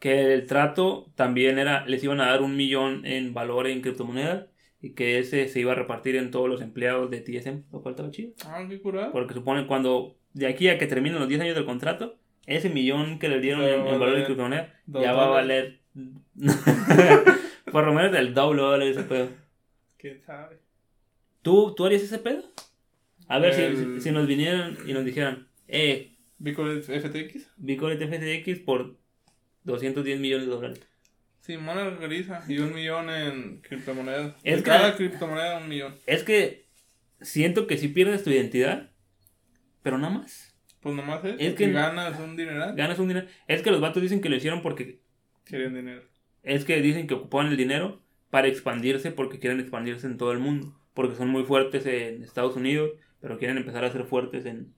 que 0.00 0.34
el 0.34 0.44
trato 0.48 1.12
también 1.14 1.60
era, 1.60 1.86
les 1.86 2.02
iban 2.02 2.20
a 2.20 2.26
dar 2.26 2.42
un 2.42 2.56
millón 2.56 3.06
en 3.06 3.32
valor 3.32 3.68
en 3.68 3.80
criptomonedas 3.80 4.46
y 4.82 4.94
que 4.94 5.20
ese 5.20 5.46
se 5.46 5.60
iba 5.60 5.70
a 5.70 5.76
repartir 5.76 6.16
en 6.16 6.32
todos 6.32 6.48
los 6.48 6.62
empleados 6.62 7.12
de 7.12 7.20
TSM, 7.20 7.62
lo 7.70 7.80
cual 7.80 7.92
estaba 7.92 8.10
chido. 8.10 8.32
Ah, 8.44 8.66
qué 8.68 8.80
curado. 8.80 9.12
Porque 9.12 9.34
suponen 9.34 9.68
cuando 9.68 10.16
de 10.32 10.48
aquí 10.48 10.68
a 10.68 10.78
que 10.78 10.88
terminen 10.88 11.20
los 11.20 11.28
10 11.28 11.42
años 11.42 11.54
del 11.54 11.64
contrato, 11.64 12.18
ese 12.44 12.70
millón 12.70 13.20
que 13.20 13.28
le 13.28 13.38
dieron 13.38 13.62
en, 13.62 13.86
en 13.86 14.00
valor 14.00 14.16
de 14.16 14.24
criptomonedas 14.24 14.72
ya 14.86 15.12
va 15.12 15.26
a 15.26 15.28
valer 15.28 15.78
por 17.70 17.86
lo 17.86 17.94
menos 17.94 18.16
el 18.16 18.34
doble 18.34 18.62
valer 18.62 18.88
ese 18.88 19.04
pedo. 19.04 19.28
¿Quién 19.96 20.20
sabe? 20.20 20.65
¿Tú, 21.46 21.74
¿Tú 21.76 21.86
harías 21.86 22.02
ese 22.02 22.18
pedo? 22.18 22.42
A 23.28 23.38
ver, 23.38 23.54
si- 23.54 23.62
El- 23.62 23.76
si, 24.00 24.00
si 24.00 24.10
nos 24.10 24.26
vinieran 24.26 24.76
y 24.84 24.92
nos 24.92 25.04
dijeran, 25.04 25.46
eh, 25.68 26.16
¿Bitcoin 26.38 26.82
FTX? 26.82 27.50
Bitcoin 27.56 27.98
FTX 28.00 28.58
por 28.64 28.96
210 29.62 30.18
millones 30.18 30.46
de 30.48 30.52
dólares. 30.52 30.80
Simón 31.42 31.78
Algariza. 31.78 32.42
Y 32.48 32.58
un 32.58 32.74
millón 32.74 33.08
en 33.10 33.60
criptomonedas. 33.60 34.34
Es 34.42 34.56
De 34.56 34.62
que- 34.64 34.70
cada 34.70 34.96
criptomoneda 34.96 35.58
un 35.58 35.68
millón. 35.68 35.94
Es 36.06 36.24
que 36.24 36.66
siento 37.20 37.68
que 37.68 37.78
si 37.78 37.86
pierdes 37.86 38.24
tu 38.24 38.30
identidad, 38.30 38.90
pero 39.84 39.98
nada 39.98 40.14
más. 40.14 40.52
Pues 40.80 40.96
nomás 40.96 41.24
es. 41.24 41.34
Es 41.34 41.40
Es 41.50 41.54
que- 41.54 41.70
ganas 41.70 42.18
un 42.18 42.34
dineral. 42.36 42.74
Ganas 42.74 42.98
un 42.98 43.06
dinero. 43.06 43.28
Es 43.46 43.62
que 43.62 43.70
los 43.70 43.80
vatos 43.80 44.02
dicen 44.02 44.20
que 44.20 44.28
lo 44.30 44.34
hicieron 44.34 44.62
porque 44.62 44.98
Querían 45.44 45.74
dinero. 45.74 46.02
es 46.42 46.64
que 46.64 46.82
dicen 46.82 47.06
que 47.06 47.14
ocupaban 47.14 47.52
el 47.52 47.56
dinero 47.56 48.02
para 48.30 48.48
expandirse 48.48 49.12
porque 49.12 49.38
quieren 49.38 49.60
expandirse 49.60 50.08
en 50.08 50.16
todo 50.16 50.32
el 50.32 50.40
mundo. 50.40 50.76
Porque 50.96 51.14
son 51.14 51.28
muy 51.28 51.44
fuertes 51.44 51.86
en 51.86 52.24
Estados 52.24 52.56
Unidos, 52.56 52.90
pero 53.20 53.38
quieren 53.38 53.58
empezar 53.58 53.84
a 53.84 53.92
ser 53.92 54.02
fuertes 54.04 54.46
en 54.46 54.72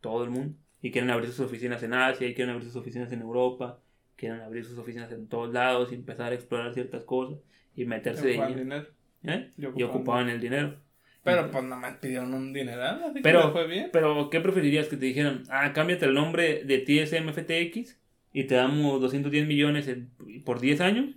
todo 0.00 0.24
el 0.24 0.30
mundo. 0.30 0.56
Y 0.82 0.90
quieren 0.90 1.10
abrir 1.10 1.28
sus 1.30 1.40
oficinas 1.46 1.82
en 1.82 1.92
Asia, 1.94 2.26
y 2.26 2.34
quieren 2.34 2.54
abrir 2.54 2.66
sus 2.66 2.76
oficinas 2.76 3.12
en 3.12 3.20
Europa, 3.20 3.78
quieren 4.16 4.40
abrir 4.40 4.64
sus 4.64 4.78
oficinas 4.78 5.12
en 5.12 5.28
todos 5.28 5.52
lados 5.52 5.92
y 5.92 5.94
empezar 5.96 6.32
a 6.32 6.34
explorar 6.34 6.72
ciertas 6.74 7.04
cosas 7.04 7.38
y 7.76 7.84
meterse 7.84 8.30
Ocupaban 8.30 8.48
lleno. 8.56 8.62
dinero. 8.64 8.86
¿Eh? 9.24 9.50
Y 9.58 9.80
Y 9.80 9.82
ocupaban 9.84 10.28
el 10.30 10.40
dinero. 10.40 10.76
Pero 11.24 11.50
pues 11.50 11.62
nada 11.64 11.76
más 11.80 11.96
pidieron 11.98 12.32
un 12.32 12.52
dineral, 12.54 13.02
así 13.04 13.20
Pero- 13.22 13.40
que 13.40 13.46
le 13.48 13.52
fue 13.52 13.66
bien. 13.66 13.90
Pero, 13.92 14.30
¿qué 14.30 14.40
preferirías 14.40 14.88
que 14.88 14.96
te 14.96 15.04
dijeran? 15.06 15.42
Ah, 15.50 15.72
cámbiate 15.74 16.06
el 16.06 16.14
nombre 16.14 16.64
de 16.64 16.78
TSM 16.78 17.28
FTX 17.34 18.00
y 18.32 18.44
te 18.44 18.54
damos 18.54 18.98
210 19.00 19.46
millones 19.46 19.88
en- 19.88 20.10
por 20.44 20.58
10 20.60 20.80
años. 20.80 21.16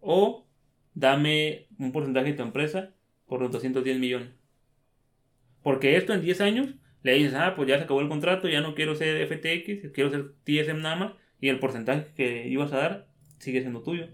O 0.00 0.46
dame 0.94 1.68
un 1.78 1.92
porcentaje 1.92 2.32
de 2.32 2.34
tu 2.34 2.42
empresa 2.42 2.90
por 3.32 3.40
los 3.40 3.50
210 3.50 3.98
millones. 3.98 4.28
Porque 5.62 5.96
esto 5.96 6.12
en 6.12 6.20
10 6.20 6.42
años 6.42 6.74
le 7.02 7.14
dices, 7.14 7.32
ah, 7.32 7.54
pues 7.56 7.66
ya 7.66 7.78
se 7.78 7.84
acabó 7.84 8.02
el 8.02 8.10
contrato, 8.10 8.46
ya 8.46 8.60
no 8.60 8.74
quiero 8.74 8.94
ser 8.94 9.26
FTX, 9.26 9.90
quiero 9.94 10.10
ser 10.10 10.34
TSM 10.44 10.82
nada 10.82 10.96
más. 10.96 11.12
Y 11.40 11.48
el 11.48 11.58
porcentaje 11.58 12.08
que 12.14 12.46
ibas 12.48 12.74
a 12.74 12.76
dar 12.76 13.08
sigue 13.38 13.62
siendo 13.62 13.80
tuyo. 13.80 14.08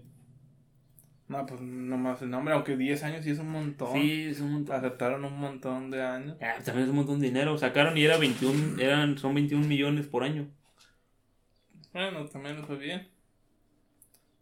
No, 1.27 1.45
pues 1.45 1.59
nomás 1.59 2.21
el 2.21 2.29
nombre, 2.29 2.53
aunque 2.53 2.77
10 2.77 3.03
años 3.03 3.25
sí 3.25 3.31
es 3.31 3.39
un 3.39 3.49
montón. 3.49 3.91
Sí, 3.91 4.27
es 4.29 4.39
un 4.39 4.53
montón. 4.53 4.77
Aceptaron 4.77 5.25
un 5.25 5.37
montón 5.37 5.91
de 5.91 6.01
años. 6.01 6.37
Ah, 6.39 6.55
también 6.63 6.85
es 6.85 6.89
un 6.89 6.95
montón 6.95 7.19
de 7.19 7.27
dinero. 7.27 7.57
Sacaron 7.57 7.97
y 7.97 8.05
era 8.05 8.17
21, 8.17 8.81
eran, 8.81 9.17
son 9.17 9.33
21 9.33 9.67
millones 9.67 10.07
por 10.07 10.23
año. 10.23 10.47
Bueno, 11.91 12.25
también 12.27 12.55
les 12.55 12.65
fue 12.65 12.77
bien. 12.77 13.09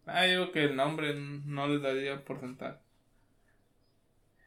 Ah, 0.06 0.22
digo 0.22 0.52
que 0.52 0.66
el 0.66 0.76
nombre 0.76 1.16
no 1.16 1.66
les 1.66 1.82
daría 1.82 2.24
porcentaje. 2.24 2.78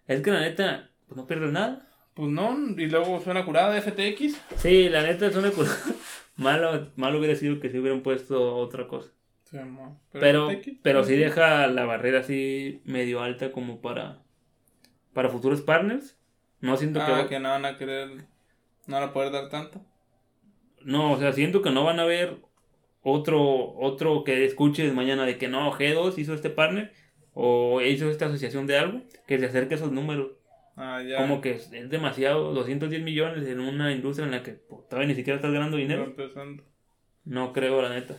Es 0.07 0.21
que 0.21 0.31
la 0.31 0.41
neta, 0.41 0.89
pues 1.07 1.17
no 1.17 1.27
pierdes 1.27 1.51
nada. 1.51 1.87
Pues 2.13 2.29
no, 2.29 2.57
y 2.77 2.87
luego 2.87 3.19
suena 3.21 3.45
curada 3.45 3.73
de 3.73 3.81
FTX. 3.81 4.41
Sí, 4.57 4.89
la 4.89 5.01
neta 5.03 5.27
es 5.27 5.35
una 5.35 5.51
cosa. 5.51 5.77
malo, 6.35 6.91
malo 6.95 7.19
hubiera 7.19 7.35
sido 7.35 7.59
que 7.59 7.69
se 7.69 7.79
hubieran 7.79 8.01
puesto 8.01 8.55
otra 8.57 8.87
cosa. 8.87 9.09
Sí, 9.45 9.57
mo. 9.57 10.01
Pero, 10.11 10.49
FTX, 10.49 10.77
pero 10.81 11.03
sí 11.03 11.15
deja 11.15 11.67
la 11.67 11.85
barrera 11.85 12.19
así 12.19 12.81
medio 12.85 13.21
alta 13.21 13.51
como 13.51 13.81
para, 13.81 14.19
para 15.13 15.29
futuros 15.29 15.61
partners. 15.61 16.17
No 16.59 16.77
siento 16.77 16.99
que, 16.99 17.11
Ah, 17.11 17.21
va- 17.23 17.27
que 17.29 17.39
no 17.39 17.49
van 17.49 17.65
a 17.65 17.77
querer, 17.77 18.09
no 18.87 18.95
van 18.99 19.03
a 19.09 19.13
poder 19.13 19.31
dar 19.31 19.49
tanto. 19.49 19.81
No, 20.83 21.13
o 21.13 21.19
sea, 21.19 21.31
siento 21.33 21.61
que 21.61 21.71
no 21.71 21.83
van 21.83 21.99
a 21.99 22.05
ver 22.05 22.37
otro, 23.01 23.73
otro 23.75 24.23
que 24.23 24.45
escuches 24.45 24.93
mañana 24.93 25.25
de 25.25 25.37
que 25.37 25.47
no, 25.47 25.71
G2 25.71 26.17
hizo 26.17 26.33
este 26.33 26.49
partner 26.49 26.91
o 27.33 27.81
hizo 27.81 28.09
esta 28.09 28.25
asociación 28.27 28.67
de 28.67 28.77
algo, 28.77 29.01
que 29.27 29.39
se 29.39 29.45
acerque 29.45 29.75
a 29.75 29.77
esos 29.77 29.91
números. 29.91 30.31
Ah, 30.75 31.01
ya. 31.01 31.17
Como 31.17 31.41
que 31.41 31.51
es, 31.51 31.71
es 31.73 31.89
demasiado, 31.89 32.53
210 32.53 33.01
millones 33.03 33.47
en 33.47 33.59
una 33.59 33.91
industria 33.91 34.25
en 34.25 34.31
la 34.31 34.41
que 34.43 34.53
pues, 34.53 34.87
todavía 34.87 35.07
ni 35.09 35.15
siquiera 35.15 35.35
estás 35.37 35.51
ganando 35.51 35.77
dinero. 35.77 36.13
No 37.25 37.53
creo, 37.53 37.81
la 37.81 37.89
neta. 37.89 38.15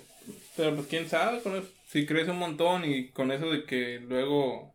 Pero 0.56 0.74
pues 0.76 0.86
quién 0.86 1.08
sabe 1.08 1.40
con 1.42 1.56
eso. 1.56 1.68
Si 1.88 2.06
crece 2.06 2.30
un 2.30 2.38
montón 2.38 2.84
y 2.84 3.08
con 3.08 3.32
eso 3.32 3.50
de 3.50 3.64
que 3.64 3.98
luego 4.00 4.72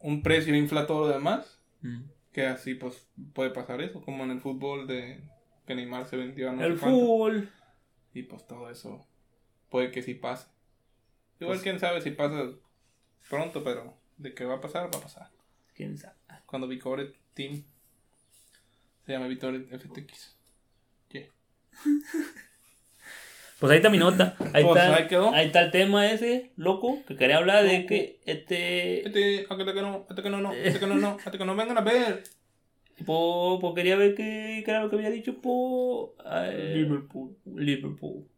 un 0.00 0.22
precio 0.22 0.54
infla 0.54 0.86
todo 0.86 1.08
lo 1.08 1.12
demás, 1.14 1.60
Mm. 1.82 2.02
que 2.32 2.46
así 2.46 2.74
pues 2.74 3.06
puede 3.34 3.50
pasar 3.50 3.82
eso, 3.82 4.00
como 4.02 4.24
en 4.24 4.30
el 4.30 4.40
fútbol 4.40 4.86
de 4.86 5.20
que 5.66 5.74
Neymar 5.74 6.06
se 6.06 6.16
vendió 6.16 6.48
a 6.50 6.52
no 6.52 6.64
el 6.64 6.78
sé 6.78 6.86
fútbol. 6.86 7.50
Y 8.14 8.22
pues 8.22 8.46
todo 8.46 8.70
eso 8.70 9.06
puede 9.70 9.90
que 9.90 10.02
sí 10.02 10.14
pase. 10.14 10.46
Igual 11.40 11.56
Pues- 11.56 11.62
quién 11.62 11.78
sabe 11.80 12.00
si 12.00 12.10
pasa 12.12 12.50
pronto, 13.28 13.62
pero 13.64 13.96
de 14.16 14.34
que 14.34 14.44
va 14.44 14.54
a 14.56 14.60
pasar, 14.60 14.84
va 14.94 14.98
a 14.98 15.02
pasar. 15.02 15.28
¿Quién 15.74 15.98
sabe? 15.98 16.14
Cuando 16.46 16.68
Vicore 16.68 17.12
Team 17.34 17.64
se 19.04 19.12
llama 19.12 19.26
Vicore 19.26 19.66
FTX. 19.78 20.36
Yeah. 21.10 21.26
Pues 23.60 23.70
ahí 23.70 23.76
está 23.78 23.88
mi 23.88 23.98
nota. 23.98 24.36
Ahí, 24.52 24.62
Pues, 24.64 24.82
está, 24.82 24.96
ahí 24.96 25.06
quedó. 25.06 25.32
ahí 25.32 25.46
está 25.46 25.62
el 25.62 25.70
tema 25.70 26.10
ese, 26.10 26.50
loco, 26.56 26.98
que 27.06 27.16
quería 27.16 27.38
hablar 27.38 27.64
de 27.64 27.86
que 27.86 28.20
este... 28.26 29.06
Este, 29.06 29.46
hasta 29.48 29.64
que 29.72 29.80
no, 29.80 30.06
hasta 30.10 30.22
que 30.22 30.28
no, 30.28 30.40
no, 30.40 30.50
hasta 30.50 30.80
que 30.80 30.86
no, 30.86 30.96
no, 30.96 31.16
hasta 31.24 31.38
que 31.38 31.44
no 31.46 31.56
vengan 31.56 31.78
a 31.78 31.80
ver. 31.80 32.24
Po, 33.06 33.58
po 33.60 33.72
quería 33.72 33.96
ver 33.96 34.14
qué, 34.14 34.62
qué 34.64 34.70
era 34.70 34.82
lo 34.82 34.90
que 34.90 34.96
había 34.96 35.10
dicho 35.10 35.40
po, 35.40 36.14
eh, 36.26 36.72
Liverpool. 36.76 37.36
Liverpool. 37.46 38.28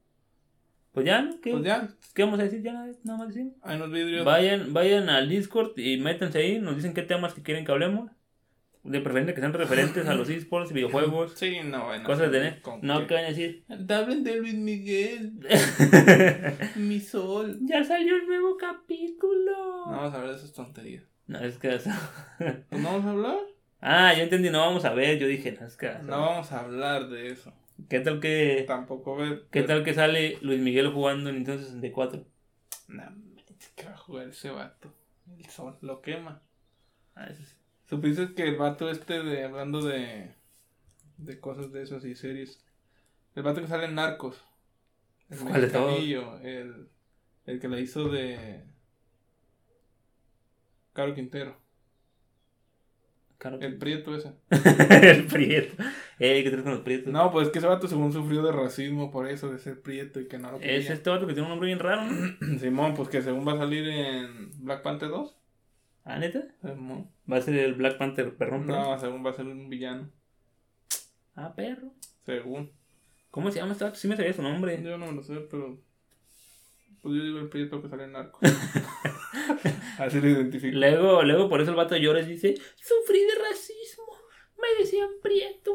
Pues 0.97 1.05
ya, 1.05 1.21
¿no? 1.21 1.39
¿Qué, 1.43 1.51
Pues 1.51 1.63
ya, 1.63 1.89
¿qué 2.15 2.23
vamos 2.25 2.41
a 2.41 2.45
decir? 2.45 2.63
Ya 2.63 2.73
nada 2.73 2.91
nada 3.05 3.19
más 3.19 3.29
decir. 3.29 3.53
hay 3.61 3.77
unos 3.77 3.91
vidrios. 3.93 4.25
Vayan, 4.25 4.73
vayan 4.73 5.11
al 5.11 5.29
Discord 5.29 5.79
y 5.79 5.99
métanse 5.99 6.39
ahí, 6.39 6.59
nos 6.59 6.75
dicen 6.75 6.95
qué 6.95 7.03
temas 7.03 7.35
que 7.35 7.43
quieren 7.43 7.67
que 7.67 7.73
hablemos. 7.73 8.11
De 8.83 9.01
preferencia 9.03 9.35
que 9.35 9.41
sean 9.43 9.53
referentes 9.53 10.07
a 10.07 10.15
los 10.15 10.29
esports, 10.31 10.73
videojuegos, 10.73 11.33
Sí, 11.35 11.59
no, 11.63 11.85
bueno. 11.85 12.05
cosas 12.05 12.33
de 12.33 12.41
net. 12.41 12.63
No 12.81 13.07
que 13.07 13.13
vayan 13.13 13.27
a 13.27 13.35
decir. 13.37 13.65
Hablen 13.69 14.25
de 14.25 14.37
Luis 14.37 14.55
Miguel, 14.55 15.33
mi 16.77 17.01
sol. 17.01 17.59
ya 17.63 17.85
salió 17.85 18.17
el 18.17 18.27
nuevo 18.27 18.57
capítulo. 18.57 19.53
No 19.87 19.93
vamos 19.93 20.15
a 20.15 20.17
hablar 20.17 20.31
de 20.31 20.37
esas 20.39 20.53
tonterías. 20.55 21.03
No, 21.27 21.41
es 21.41 21.59
que 21.59 21.75
eso- 21.75 21.91
Pues 22.39 22.81
no 22.81 22.89
vamos 22.93 23.05
a 23.05 23.11
hablar. 23.11 23.39
Ah, 23.83 24.15
yo 24.17 24.23
entendí, 24.23 24.49
no 24.51 24.61
vamos 24.61 24.85
a 24.87 24.95
ver. 24.95 25.19
Yo 25.19 25.27
dije, 25.27 25.57
no, 25.61 25.67
es 25.67 25.77
que. 25.77 25.91
No 26.05 26.21
vamos 26.21 26.51
a 26.53 26.61
hablar 26.61 27.09
de 27.11 27.29
eso. 27.33 27.53
¿Qué 27.89 28.01
tal 28.01 28.21
que. 28.21 28.65
Tampoco. 28.67 29.19
¿Qué 29.51 29.63
tal 29.63 29.85
que 29.85 29.95
sale 29.95 30.39
Luis 30.41 30.61
Miguel 30.61 30.93
jugando 30.93 31.31
en 31.31 31.37
Nintendo 31.37 31.63
64? 31.63 32.25
No, 32.89 33.03
que 33.75 33.85
va 33.85 33.93
a 33.93 33.99
jugar 33.99 34.29
ese 34.29 34.51
vato. 34.51 34.93
El 35.39 35.47
sol 35.47 35.77
lo 35.81 36.01
quema. 36.01 36.43
Ah, 37.15 37.27
eso 37.27 37.43
sí. 37.45 37.55
¿Supiste 37.89 38.35
que 38.35 38.49
el 38.49 38.57
vato 38.57 38.91
este 38.91 39.23
de 39.23 39.45
hablando 39.45 39.83
de 39.83 40.35
de 41.19 41.41
cosas 41.41 41.73
de 41.73 41.83
esas 41.83 42.05
y 42.05 42.15
series? 42.15 42.65
El 43.35 43.43
vato 43.43 43.61
que 43.61 43.69
sale 43.69 43.85
en 43.85 43.95
Narcos. 43.95 44.45
El 45.29 45.39
el, 46.43 46.89
el 47.47 47.61
que 47.61 47.69
la 47.69 47.81
hizo 47.81 48.09
de 48.09 48.65
Caro 50.93 51.15
Quintero. 51.15 51.66
El 53.61 53.79
prieto 53.79 54.15
ese. 54.17 54.33
el 55.03 55.27
prieto. 55.27 55.83
Eh, 56.19 56.43
¿qué 56.45 56.63
con 56.63 56.73
los 56.73 56.81
prietos? 56.81 57.13
No, 57.13 57.31
pues 57.31 57.47
es 57.47 57.53
que 57.53 57.59
ese 57.59 57.69
vato 57.69 57.89
según 57.89 58.13
sufrió 58.13 58.43
de 58.43 58.53
racismo 58.53 59.11
por 59.11 59.29
eso, 59.29 59.51
de 59.53 59.59
ser 59.59 59.81
prieto 59.83 60.21
y 60.21 60.29
que 60.29 60.39
no 60.39 60.51
lo 60.51 60.57
Es 60.59 60.63
quería. 60.63 60.93
este 60.93 61.11
vato 61.11 61.27
que 61.27 61.33
tiene 61.35 61.45
un 61.45 61.51
nombre 61.51 61.67
bien 61.67 61.79
raro, 61.79 62.03
¿no? 62.05 62.59
Simón, 62.59 62.95
pues 62.95 63.09
que 63.09 63.23
según 63.23 63.47
va 63.47 63.53
a 63.53 63.59
salir 63.59 63.87
en 63.89 64.51
Black 64.65 64.83
Panther 64.83 65.09
2. 65.09 65.37
¿Ah, 66.05 66.19
neta? 66.19 66.43
Simón. 66.63 67.11
Va 67.31 67.37
a 67.39 67.43
ser 67.43 67.55
el 67.57 67.75
Black 67.75 67.99
Panther 67.99 68.35
perrón. 68.37 68.67
No, 68.67 68.99
según 68.99 69.25
va 69.25 69.31
a 69.31 69.35
ser 69.35 69.47
un 69.47 69.69
villano. 69.69 70.09
Ah, 71.35 71.55
perro. 71.55 71.93
Según. 72.25 72.71
¿Cómo 73.31 73.51
se 73.51 73.59
llama 73.59 73.73
este 73.73 73.85
vato? 73.85 73.97
Sí 73.97 74.09
me 74.09 74.17
sabía 74.17 74.33
su 74.33 74.43
nombre. 74.43 74.81
Yo 74.83 74.97
no 74.97 75.11
lo 75.13 75.23
sé, 75.23 75.35
pero. 75.51 75.79
Pues 77.03 77.15
yo 77.17 77.23
digo 77.23 77.39
el 77.39 77.49
prieto 77.49 77.83
que 77.83 77.89
sale 77.89 78.05
en 78.05 78.13
narco. 78.13 78.39
Así 80.05 80.21
lo 80.21 80.29
identifico. 80.29 80.77
Luego, 80.77 81.23
luego 81.23 81.49
por 81.49 81.61
eso 81.61 81.71
el 81.71 81.77
vato 81.77 81.97
llora 81.97 82.21
y 82.21 82.27
dice, 82.27 82.55
sufrí 82.77 83.21
de 83.21 83.35
racismo. 83.49 84.05
Me 84.61 84.83
decían 84.83 85.09
prieto. 85.23 85.73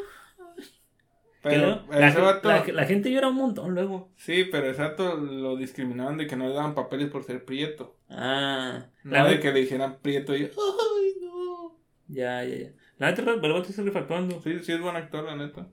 Pero 1.44 1.86
no, 1.88 1.88
la, 2.00 2.08
ese 2.10 2.22
vato. 2.22 2.48
la- 2.50 2.66
la 2.72 2.86
gente 2.86 3.12
llora 3.12 3.30
un 3.30 3.36
montón 3.36 3.74
luego. 3.74 4.12
Sí, 4.16 4.44
pero 4.52 4.72
vato 4.78 5.16
lo 5.18 5.56
discriminaban 5.56 6.18
de 6.18 6.28
que 6.28 6.36
no 6.36 6.48
le 6.48 6.54
daban 6.54 6.76
papeles 6.76 7.10
por 7.10 7.24
ser 7.24 7.46
prieto. 7.46 7.98
Ah. 8.10 8.86
No 9.04 9.12
la 9.12 9.26
de 9.26 9.40
que 9.40 9.52
le 9.52 9.62
dijeran 9.62 9.98
prieto 10.02 10.36
y. 10.36 10.44
¡Ay, 10.44 11.14
no! 11.22 11.80
Ya, 12.08 12.44
ya, 12.44 12.56
ya. 12.58 12.72
La 13.00 13.10
neta, 13.10 13.24
el 13.24 13.40
vato 13.40 13.70
está 13.70 13.82
refactuando. 13.82 14.40
Sí, 14.42 14.60
sí 14.62 14.72
es 14.72 14.80
buen 14.82 14.96
actor, 14.96 15.24
la 15.24 15.36
neta. 15.36 15.68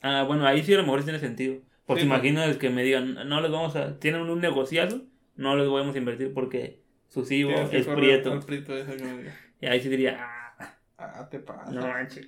Ah, 0.00 0.24
bueno, 0.26 0.46
ahí 0.46 0.62
sí 0.62 0.72
a 0.72 0.78
lo 0.78 0.84
mejor 0.84 1.00
sí 1.00 1.04
tiene 1.04 1.18
sentido. 1.18 1.60
Porque 1.84 2.02
Sí, 2.02 2.06
imaginas 2.06 2.56
que 2.56 2.70
me 2.70 2.82
digan, 2.82 3.28
no 3.28 3.42
les 3.42 3.50
vamos 3.50 3.76
a. 3.76 3.98
Tienen 3.98 4.22
un 4.22 4.40
negociazo, 4.40 5.02
no 5.36 5.54
les 5.56 5.68
vamos 5.68 5.94
a 5.94 5.98
invertir 5.98 6.32
porque 6.32 6.82
su 7.08 7.24
CEO 7.24 7.48
Tienes 7.48 7.70
que 7.70 7.78
es 7.78 7.86
prieto. 7.86 8.32
al 8.32 8.40
prieto 8.40 8.74
que 8.74 9.30
Y 9.60 9.66
ahí 9.66 9.80
sí 9.80 9.88
diría, 9.88 10.18
ah, 10.20 10.74
Ah, 10.98 11.28
te 11.30 11.38
pasa. 11.38 11.70
no 11.72 11.86
manches. 11.86 12.26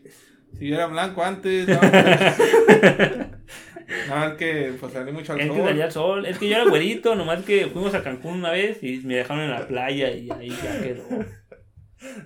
Si 0.59 0.73
era 0.73 0.87
blanco 0.87 1.23
antes, 1.25 1.67
no. 1.69 1.81
no, 4.09 4.27
es 4.27 4.35
que 4.39 4.73
pues 4.79 4.93
salí 4.93 5.13
mucho 5.13 5.33
al 5.33 5.41
Es 5.41 5.51
que 5.51 5.57
sol. 5.57 5.67
salía 5.69 5.85
el 5.87 5.93
sol, 5.93 6.27
es 6.27 6.39
que 6.39 6.49
yo 6.49 6.57
era 6.57 6.65
güerito, 6.69 7.15
nomás 7.15 7.45
que 7.45 7.67
fuimos 7.67 7.95
a 7.95 8.03
Cancún 8.03 8.35
una 8.39 8.51
vez 8.51 8.83
y 8.83 8.99
me 9.05 9.17
dejaron 9.17 9.45
en 9.45 9.51
la 9.51 9.67
playa 9.67 10.11
y 10.13 10.31
ahí 10.31 10.51
ya 10.51 10.81
quedó. 10.83 11.05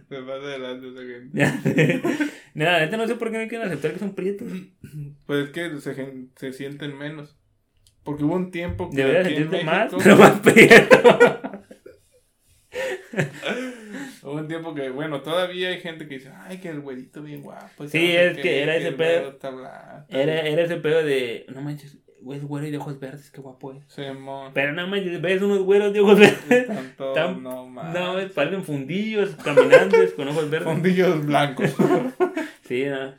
Me 0.09 0.19
pasa 0.23 0.45
adelante 0.45 0.89
esa 0.89 1.03
gente. 1.03 2.03
Nada, 2.55 2.79
neta 2.81 2.97
no 2.97 3.07
sé 3.09 3.17
por 3.17 3.31
qué 3.33 3.43
no 3.43 3.49
quieren 3.49 3.67
aceptar 3.67 3.93
que 3.93 3.99
son 3.99 4.15
prietos. 4.15 4.49
Pues 5.27 5.47
es 5.47 5.51
que 5.51 5.81
se, 5.81 5.95
se 6.37 6.53
sienten 6.53 6.97
menos. 6.97 7.37
Porque 8.05 8.23
hubo 8.25 8.35
un 8.35 8.51
tiempo 8.51 8.91
que 8.91 8.97
Debería 8.99 9.25
sentirte 9.25 9.65
más, 9.65 9.93
México- 9.93 9.99
pero 10.05 10.17
más 10.17 10.41
prieto. 10.41 11.41
Hubo 14.23 14.33
un 14.33 14.49
tiempo 14.49 14.75
que, 14.75 14.91
bueno, 14.91 15.21
todavía 15.23 15.69
hay 15.69 15.81
gente 15.81 16.07
que 16.09 16.15
dice, 16.15 16.31
ay, 16.47 16.59
que 16.59 16.69
el 16.69 16.81
güerito 16.81 17.23
bien 17.23 17.43
guapo. 17.43 17.87
Sí, 17.89 18.13
no 18.15 18.21
es 18.21 18.39
que 18.39 18.63
era 18.63 18.77
ese 18.77 18.89
el 18.89 18.95
pedo. 18.95 19.11
güero 19.21 19.29
está 19.31 19.51
blanco". 19.51 20.07
Era, 20.09 20.41
era 20.41 20.63
ese 20.63 20.77
pedo 20.77 21.03
de, 21.05 21.47
no 21.55 21.61
manches, 21.63 21.99
es 22.33 22.43
güero 22.45 22.67
y 22.67 22.71
de 22.71 22.79
ojos 22.79 22.99
verdes, 22.99 23.31
qué 23.31 23.41
guapo 23.43 23.75
es. 23.75 23.85
Pero 23.95 24.73
nada 24.73 24.89
más 24.89 25.01
ves 25.21 25.43
unos 25.43 25.59
güeros 25.61 25.93
de 25.93 26.01
ojos 26.01 26.19
verdes. 26.19 26.51
Están 26.51 26.95
todos, 26.97 27.15
Tan- 27.15 27.43
no 27.43 27.51
No, 27.65 27.67
mames. 27.67 28.33
parecen 28.33 28.65
fundillos, 28.65 29.31
caminantes 29.37 30.13
con 30.17 30.29
ojos 30.29 30.49
verdes. 30.49 30.67
Fondillos 30.69 31.27
blancos. 31.27 31.75
Sí, 32.63 32.85
¿no? 32.87 33.15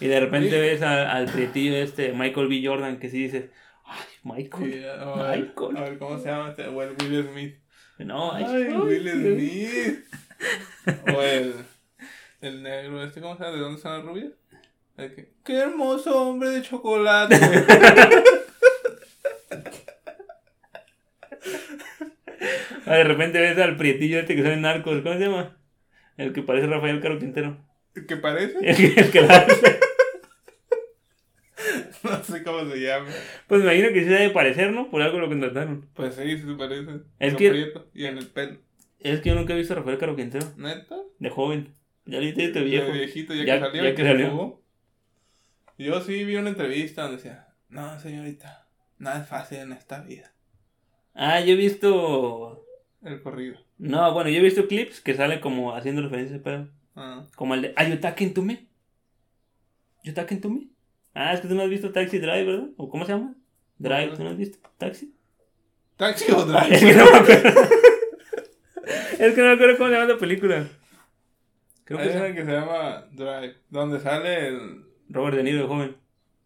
Y 0.00 0.06
de 0.06 0.20
repente 0.20 0.50
Sí. 0.50 0.56
ves 0.56 0.80
a- 0.82 1.12
al 1.12 1.26
prietillo 1.26 1.76
este, 1.76 2.12
Michael 2.12 2.48
B. 2.48 2.62
Jordan, 2.64 2.98
que 2.98 3.10
sí 3.10 3.24
dices, 3.24 3.50
ay, 3.84 3.98
Michael. 4.22 4.72
Sí, 4.72 4.84
a, 4.84 5.14
ver, 5.30 5.38
Michael. 5.40 5.76
a 5.76 5.80
ver, 5.82 5.98
¿cómo 5.98 6.18
se 6.18 6.28
llama 6.28 6.50
este? 6.50 6.68
O 6.68 6.82
el 6.82 6.90
Will 7.02 7.26
Smith. 7.30 7.56
No, 7.98 8.32
ay, 8.32 8.44
Ay, 8.46 8.64
Will. 8.74 9.10
Smith. 9.10 10.04
O 11.14 11.20
el, 11.20 11.54
el 12.40 12.62
negro, 12.62 13.02
este, 13.02 13.20
¿cómo 13.20 13.36
se 13.36 13.42
llama? 13.44 13.56
¿De 13.56 13.62
dónde 13.62 13.80
son 13.80 13.92
las 13.92 14.04
rubias? 14.04 14.32
El 14.96 15.14
que, 15.14 15.28
¡Qué 15.44 15.58
hermoso 15.58 16.28
hombre 16.28 16.50
de 16.50 16.62
chocolate! 16.62 17.36
Ah, 22.86 22.96
de 22.96 23.04
repente 23.04 23.38
ves 23.38 23.58
al 23.58 23.76
prietillo 23.76 24.18
este 24.18 24.34
que 24.34 24.42
sale 24.42 24.54
en 24.54 24.62
Narcos, 24.62 25.02
¿cómo 25.02 25.14
se 25.14 25.20
llama? 25.20 25.56
El 26.16 26.32
que 26.32 26.42
parece 26.42 26.66
Rafael 26.66 27.00
Caro 27.00 27.18
Quintero. 27.18 27.58
¿Qué 28.06 28.16
parece? 28.16 28.58
El 28.62 28.76
que, 28.76 29.00
el 29.00 29.10
que 29.10 29.20
la 29.20 29.36
hace. 29.36 29.80
Sé 32.28 32.42
cómo 32.42 32.70
se 32.70 32.80
llama. 32.80 33.08
Pues 33.46 33.62
me 33.62 33.66
imagino 33.74 33.92
que 33.92 34.02
sí 34.04 34.08
debe 34.08 34.30
parecer, 34.30 34.72
¿no? 34.72 34.90
Por 34.90 35.02
algo 35.02 35.18
lo 35.18 35.28
contrataron. 35.28 35.88
Pues 35.94 36.14
sí, 36.14 36.38
sí 36.38 36.44
se 36.46 36.54
parece. 36.54 36.90
Es 37.18 37.34
que- 37.34 37.50
prieto 37.50 37.88
Y 37.94 38.04
en 38.04 38.18
el 38.18 38.26
pelo. 38.28 38.58
Es 39.00 39.20
que 39.20 39.28
yo 39.30 39.34
nunca 39.34 39.54
he 39.54 39.56
visto 39.56 39.72
a 39.74 39.76
Rafael 39.76 39.98
Caro 39.98 40.16
Quintero. 40.16 40.46
¿Neta? 40.56 40.96
De 41.18 41.30
joven. 41.30 41.74
Ya 42.04 42.18
viste 42.18 42.44
este 42.44 42.60
De 42.60 42.64
viejo. 42.64 42.90
viejito, 42.92 43.34
ya, 43.34 43.44
Ya- 43.44 43.54
que 43.60 43.66
salió. 43.66 43.84
ya 43.84 43.94
que. 43.94 45.84
Yo 45.84 46.00
sí 46.00 46.24
vi 46.24 46.36
una 46.36 46.48
entrevista 46.50 47.02
donde 47.02 47.18
decía, 47.18 47.48
no, 47.68 47.98
señorita, 48.00 48.66
nada 48.98 49.22
es 49.22 49.28
fácil 49.28 49.58
en 49.58 49.72
esta 49.72 50.00
vida. 50.02 50.32
Ah, 51.14 51.40
yo 51.40 51.52
he 51.52 51.56
visto. 51.56 52.64
El 53.04 53.22
corrido. 53.22 53.56
No, 53.78 54.12
bueno, 54.12 54.28
yo 54.30 54.38
he 54.38 54.42
visto 54.42 54.66
clips 54.66 55.00
que 55.00 55.14
salen 55.14 55.38
como 55.40 55.74
haciendo 55.76 56.02
referencia 56.02 56.34
a 56.34 56.36
ese 56.36 56.44
pedo. 56.44 56.68
Ah, 56.96 57.26
Como 57.36 57.54
el 57.54 57.62
de. 57.62 57.72
Ah, 57.76 57.86
you 57.88 58.00
talking 58.00 58.34
to 58.34 58.42
me. 58.42 58.66
You 60.02 60.12
talking 60.14 60.40
to 60.40 60.50
me. 60.50 60.68
Ah, 61.14 61.32
es 61.34 61.40
que 61.40 61.48
tú 61.48 61.54
no 61.54 61.62
has 61.62 61.70
visto 61.70 61.90
Taxi 61.92 62.18
Drive, 62.18 62.44
¿verdad? 62.44 62.68
¿O 62.76 62.88
cómo 62.88 63.04
se 63.04 63.12
llama? 63.12 63.34
Drive, 63.78 64.16
¿tú 64.16 64.22
no 64.24 64.30
has 64.30 64.36
visto? 64.36 64.58
Taxi. 64.78 65.14
Taxi 65.96 66.30
o 66.32 66.38
Es 66.40 66.46
drive. 66.46 66.78
que 66.78 66.94
no 66.94 67.10
me 67.10 67.16
acuerdo. 67.18 67.60
es 69.18 69.34
que 69.34 69.40
no 69.40 69.46
me 69.48 69.52
acuerdo 69.52 69.76
cómo 69.78 69.88
se 69.90 69.94
llama 69.96 70.12
la 70.12 70.18
película. 70.18 70.68
Creo 71.84 71.98
que 71.98 72.04
Hay 72.04 72.10
es 72.10 72.16
una 72.16 72.34
que 72.34 72.44
se 72.44 72.52
llama 72.52 73.06
Drive, 73.12 73.56
donde 73.70 74.00
sale 74.00 74.48
el... 74.48 74.84
Robert 75.08 75.36
De 75.36 75.42
Niro 75.42 75.62
de 75.62 75.66
joven. 75.66 75.96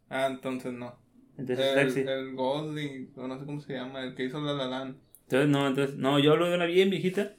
Ah, 0.08 0.26
entonces 0.30 0.72
no. 0.72 0.96
Entonces 1.36 1.66
es 1.66 1.76
El, 1.76 1.86
Taxi. 1.86 2.00
el 2.00 2.34
Gosling, 2.34 3.12
o 3.16 3.26
no 3.26 3.38
sé 3.38 3.44
cómo 3.46 3.60
se 3.60 3.72
llama, 3.74 4.04
el 4.04 4.14
que 4.14 4.24
hizo 4.24 4.40
La 4.40 4.52
La 4.52 4.66
Land. 4.66 4.96
Entonces, 5.22 5.48
no, 5.48 5.66
entonces, 5.66 5.96
no, 5.96 6.18
yo 6.18 6.32
hablo 6.32 6.48
de 6.48 6.54
una 6.56 6.66
bien 6.66 6.90
viejita, 6.90 7.34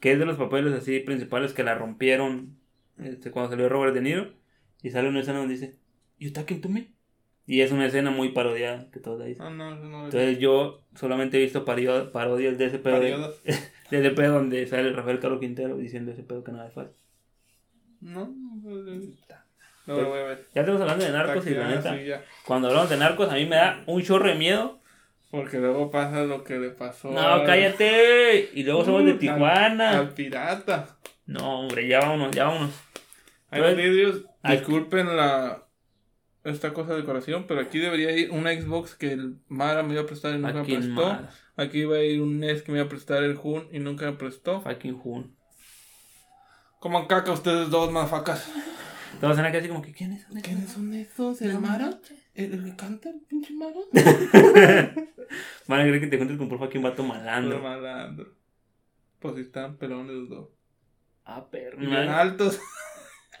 que 0.00 0.12
es 0.12 0.18
de 0.18 0.26
los 0.26 0.36
papeles 0.36 0.74
así 0.74 1.00
principales 1.00 1.54
que 1.54 1.64
la 1.64 1.74
rompieron 1.74 2.58
este, 2.98 3.30
cuando 3.30 3.50
salió 3.50 3.68
Robert 3.68 3.94
De 3.94 4.02
Niro, 4.02 4.32
y 4.82 4.90
sale 4.90 5.08
una 5.08 5.20
escena 5.20 5.38
donde 5.38 5.54
dice, 5.54 5.78
You 6.18 6.32
talking 6.32 6.60
to 6.60 6.68
me? 6.68 6.88
Y 7.46 7.60
es 7.60 7.72
una 7.72 7.86
escena 7.86 8.10
muy 8.10 8.30
parodiada 8.30 8.90
que 8.90 9.00
todos 9.00 9.24
dicen. 9.24 9.42
Ah, 9.42 9.50
no, 9.50 9.74
eso 9.74 9.84
no. 9.84 10.04
Entonces 10.06 10.38
yo 10.38 10.82
solamente 10.94 11.36
he 11.36 11.40
visto 11.40 11.64
parodias 11.64 12.56
de 12.56 12.64
ese 12.66 12.78
pedo, 12.78 13.00
de, 13.00 13.10
de 13.90 13.98
ese 13.98 14.10
pedo 14.10 14.34
donde 14.34 14.66
sale 14.66 14.92
Rafael 14.92 15.20
Carlos 15.20 15.40
Quintero 15.40 15.76
diciendo 15.76 16.12
ese 16.12 16.22
pedo 16.22 16.42
que 16.42 16.52
nada 16.52 16.68
es 16.68 16.72
fácil. 16.74 16.92
No, 18.00 18.26
no. 18.26 18.70
No 19.86 20.08
voy 20.08 20.18
a 20.20 20.22
ver. 20.24 20.46
Ya 20.54 20.62
estamos 20.62 20.80
hablando 20.80 21.04
de 21.04 21.12
narcos 21.12 21.46
y 21.46 21.50
la 21.50 21.68
neta, 21.68 21.94
sí, 21.94 22.10
cuando 22.46 22.68
hablamos 22.68 22.88
de 22.88 22.96
narcos 22.96 23.30
a 23.30 23.34
mí 23.34 23.44
me 23.44 23.56
da 23.56 23.82
un 23.86 24.02
chorro 24.02 24.28
de 24.28 24.34
miedo. 24.34 24.80
Porque 25.30 25.58
luego 25.58 25.90
pasa 25.90 26.22
lo 26.24 26.44
que 26.44 26.58
le 26.58 26.70
pasó 26.70 27.10
No, 27.10 27.20
al- 27.20 27.44
cállate. 27.44 28.50
Y 28.54 28.62
luego 28.62 28.84
somos 28.84 29.04
de 29.04 29.14
Tijuana. 29.14 29.98
Al 29.98 30.14
pirata. 30.14 30.96
No, 31.26 31.60
hombre, 31.60 31.86
ya 31.88 31.98
vámonos, 32.00 32.30
ya 32.34 32.44
vámonos. 32.44 32.70
Hay 33.50 33.60
Pues, 33.60 33.76
vidrios, 33.76 34.24
aquí- 34.42 34.56
disculpen 34.58 35.16
la 35.16 35.63
esta 36.44 36.74
cosa 36.74 36.92
de 36.92 37.00
decoración, 37.00 37.46
pero 37.46 37.60
aquí 37.60 37.78
debería 37.78 38.16
ir 38.16 38.30
una 38.30 38.52
Xbox 38.52 38.94
que 38.94 39.12
el 39.12 39.38
Mara 39.48 39.82
me 39.82 39.94
iba 39.94 40.02
a 40.02 40.06
prestar 40.06 40.34
y 40.34 40.38
nunca 40.38 40.62
me 40.62 40.74
en 40.74 40.80
prestó. 40.80 41.06
Mara. 41.06 41.30
Aquí 41.56 41.78
iba 41.78 41.96
a 41.96 42.02
ir 42.02 42.20
un 42.20 42.38
NES 42.40 42.62
que 42.62 42.72
me 42.72 42.78
iba 42.78 42.86
a 42.86 42.88
prestar 42.90 43.22
el 43.24 43.34
Jun 43.36 43.68
y 43.72 43.78
nunca 43.78 44.06
me 44.06 44.12
prestó. 44.16 44.60
Fucking 44.60 44.98
Jun. 44.98 45.34
Coman 46.80 47.06
caca 47.06 47.32
ustedes 47.32 47.70
dos, 47.70 47.90
mafacas. 47.90 48.50
Todos 49.20 49.32
están 49.32 49.46
aquí 49.46 49.56
así 49.56 49.68
como 49.68 49.80
que, 49.80 49.92
¿quién 49.92 50.12
es? 50.12 50.26
¿Quiénes 50.42 50.70
son 50.70 50.92
esos? 50.92 51.40
¿El 51.40 51.58
Mara? 51.60 51.98
¿El, 52.34 52.52
el 52.52 52.64
que 52.64 52.76
canta 52.76 53.08
el 53.10 53.20
pinche 53.20 53.54
Mara? 53.54 53.80
Van 55.66 55.80
a 55.80 55.84
creer 55.84 56.00
que 56.00 56.08
te 56.08 56.18
juntes 56.18 56.36
con 56.36 56.48
por 56.48 56.58
fucking 56.58 56.82
vato 56.82 57.02
malandro. 57.02 57.60
malandro. 57.60 58.34
Pues 59.20 59.36
si 59.36 59.40
están 59.42 59.78
pelones 59.78 60.14
los 60.14 60.28
dos. 60.28 60.48
Ah, 61.24 61.48
perro. 61.50 61.82
Y 61.82 61.86
bien 61.86 62.08
altos. 62.08 62.60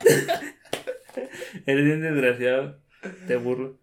Eres 1.66 1.84
bien 1.84 2.00
desgraciado. 2.00 2.80
Te 3.26 3.36
burro. 3.36 3.78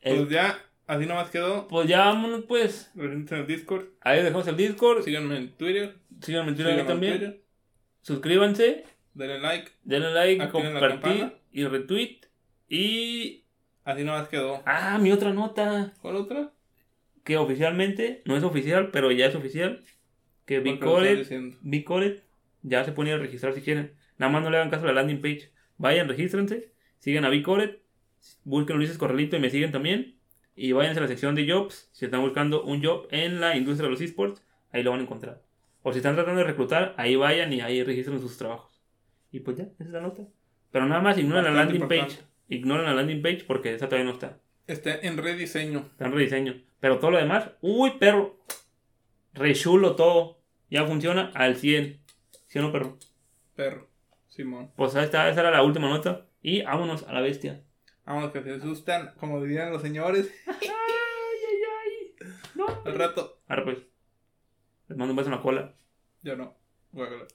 El- 0.00 0.16
Pues 0.18 0.30
ya, 0.30 0.58
así 0.86 1.06
nomás 1.06 1.30
quedó. 1.30 1.66
pues 1.68 1.88
ya 1.88 2.06
vámonos, 2.06 2.44
pues. 2.46 2.90
En 2.96 3.26
el 3.30 3.46
Discord. 3.46 3.86
Ahí 4.00 4.22
dejamos 4.22 4.46
el 4.48 4.56
Discord. 4.56 5.02
Síganme 5.02 5.36
en 5.36 5.52
Twitter. 5.56 5.96
Síganme 6.20 6.50
en 6.50 6.54
Twitter 6.56 6.72
síganme 6.72 6.80
en 6.82 6.86
también. 6.86 7.18
Twitter. 7.18 7.42
Suscríbanse. 8.02 8.84
Denle 9.14 9.38
like. 9.40 9.70
Denle 9.82 10.12
like, 10.12 10.48
compartir 10.50 11.32
y 11.50 11.64
retweet. 11.64 12.20
Y. 12.68 13.44
Así 13.84 14.04
nomás 14.04 14.28
quedó. 14.28 14.62
Ah, 14.66 14.98
mi 14.98 15.12
otra 15.12 15.32
nota. 15.32 15.92
¿Cuál 16.02 16.16
otra? 16.16 16.52
Que 17.24 17.36
oficialmente, 17.36 18.22
no 18.24 18.36
es 18.36 18.44
oficial, 18.44 18.90
pero 18.92 19.10
ya 19.10 19.26
es 19.26 19.34
oficial. 19.34 19.84
Que. 20.44 20.60
Bicolet 20.60 22.22
ya 22.62 22.84
se 22.84 22.92
pone 22.92 23.12
a 23.12 23.18
registrar 23.18 23.54
si 23.54 23.62
quieren. 23.62 23.94
Nada 24.18 24.30
más 24.32 24.42
no 24.42 24.50
le 24.50 24.56
hagan 24.58 24.70
caso 24.70 24.84
a 24.84 24.88
la 24.88 24.94
landing 24.94 25.20
page. 25.20 25.50
Vayan, 25.78 26.08
regístrense, 26.08 26.72
sigan 26.98 27.24
a 27.24 27.28
Bicolet, 27.28 27.80
busquen 28.44 28.76
Ulises 28.76 28.98
Corralito 28.98 29.36
y 29.36 29.40
me 29.40 29.50
siguen 29.50 29.72
también. 29.72 30.16
Y 30.54 30.72
váyanse 30.72 31.00
a 31.00 31.02
la 31.02 31.08
sección 31.08 31.34
de 31.34 31.50
jobs. 31.50 31.88
Si 31.92 32.06
están 32.06 32.22
buscando 32.22 32.64
un 32.64 32.82
job 32.82 33.08
en 33.10 33.40
la 33.40 33.56
industria 33.56 33.86
de 33.86 33.92
los 33.92 34.00
esports, 34.00 34.42
ahí 34.72 34.82
lo 34.82 34.90
van 34.90 35.00
a 35.00 35.02
encontrar. 35.02 35.42
O 35.82 35.92
si 35.92 35.98
están 35.98 36.14
tratando 36.14 36.40
de 36.40 36.46
reclutar, 36.46 36.94
ahí 36.96 37.14
vayan 37.14 37.52
y 37.52 37.60
ahí 37.60 37.82
registren 37.82 38.20
sus 38.20 38.36
trabajos. 38.38 38.82
Y 39.30 39.40
pues 39.40 39.56
ya, 39.56 39.64
esa 39.64 39.84
es 39.84 39.90
la 39.90 40.00
nota. 40.00 40.22
Pero 40.70 40.86
nada 40.86 41.00
más 41.00 41.18
ignoren 41.18 41.44
la 41.44 41.50
landing 41.50 41.88
page. 41.88 42.18
Ignoren 42.48 42.86
la 42.86 42.94
landing 42.94 43.22
page 43.22 43.44
porque 43.46 43.74
esa 43.74 43.86
todavía 43.86 44.06
no 44.06 44.14
está. 44.14 44.38
Está 44.66 44.94
en 44.94 45.16
rediseño. 45.16 45.86
Está 45.92 46.06
en 46.06 46.12
rediseño. 46.12 46.62
Pero 46.80 46.98
todo 46.98 47.12
lo 47.12 47.18
demás, 47.18 47.50
uy, 47.60 47.92
perro. 47.98 48.38
Re 49.32 49.54
chulo 49.54 49.94
todo. 49.94 50.40
Ya 50.70 50.84
funciona 50.86 51.30
al 51.34 51.56
100. 51.56 52.00
¿Sí 52.46 52.58
o 52.58 52.62
no, 52.62 52.72
perro? 52.72 52.98
Perro. 53.54 53.88
Simón. 54.28 54.72
Pues 54.76 54.94
ahí 54.96 55.04
está, 55.04 55.28
esa 55.28 55.40
era 55.40 55.50
la 55.50 55.62
última 55.62 55.88
nota. 55.88 56.26
Y 56.42 56.62
vámonos 56.62 57.04
a 57.04 57.12
la 57.12 57.20
bestia. 57.20 57.62
Vamos, 58.06 58.30
que 58.32 58.42
se 58.42 58.54
asustan, 58.54 59.12
como 59.18 59.42
dirían 59.42 59.72
los 59.72 59.82
señores. 59.82 60.32
Ay, 60.46 60.56
ay, 60.68 61.60
ay. 62.20 62.26
No. 62.54 62.66
Al 62.84 62.94
rato, 62.98 63.40
Ahora 63.48 63.64
pues. 63.64 63.78
Les 64.88 64.96
mando 64.96 65.12
un 65.12 65.16
beso 65.16 65.28
en 65.30 65.36
la 65.36 65.42
cola. 65.42 65.74
yo 66.22 66.36
no. 66.36 66.54
Guácala. 66.92 67.26